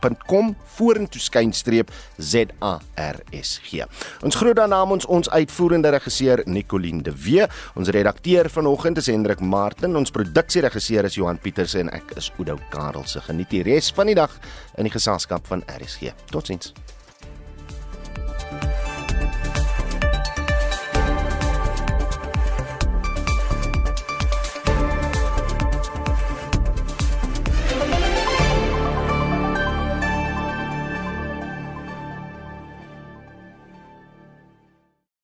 [0.04, 3.84] facebook.com vorentoe skynstreep ZARSG.
[4.24, 9.39] Ons groet dan namens ons uitvoerende regisseur Nicoline de Wee, ons redakteur vanoggend is Hendrik
[9.39, 13.24] Martin, ons produksieregisseur is Johan Pieterse en ek is Oudo Karelse.
[13.28, 14.34] Geniet die res van die dag
[14.78, 16.14] in die geselskap van RSG.
[16.32, 16.74] Totsiens.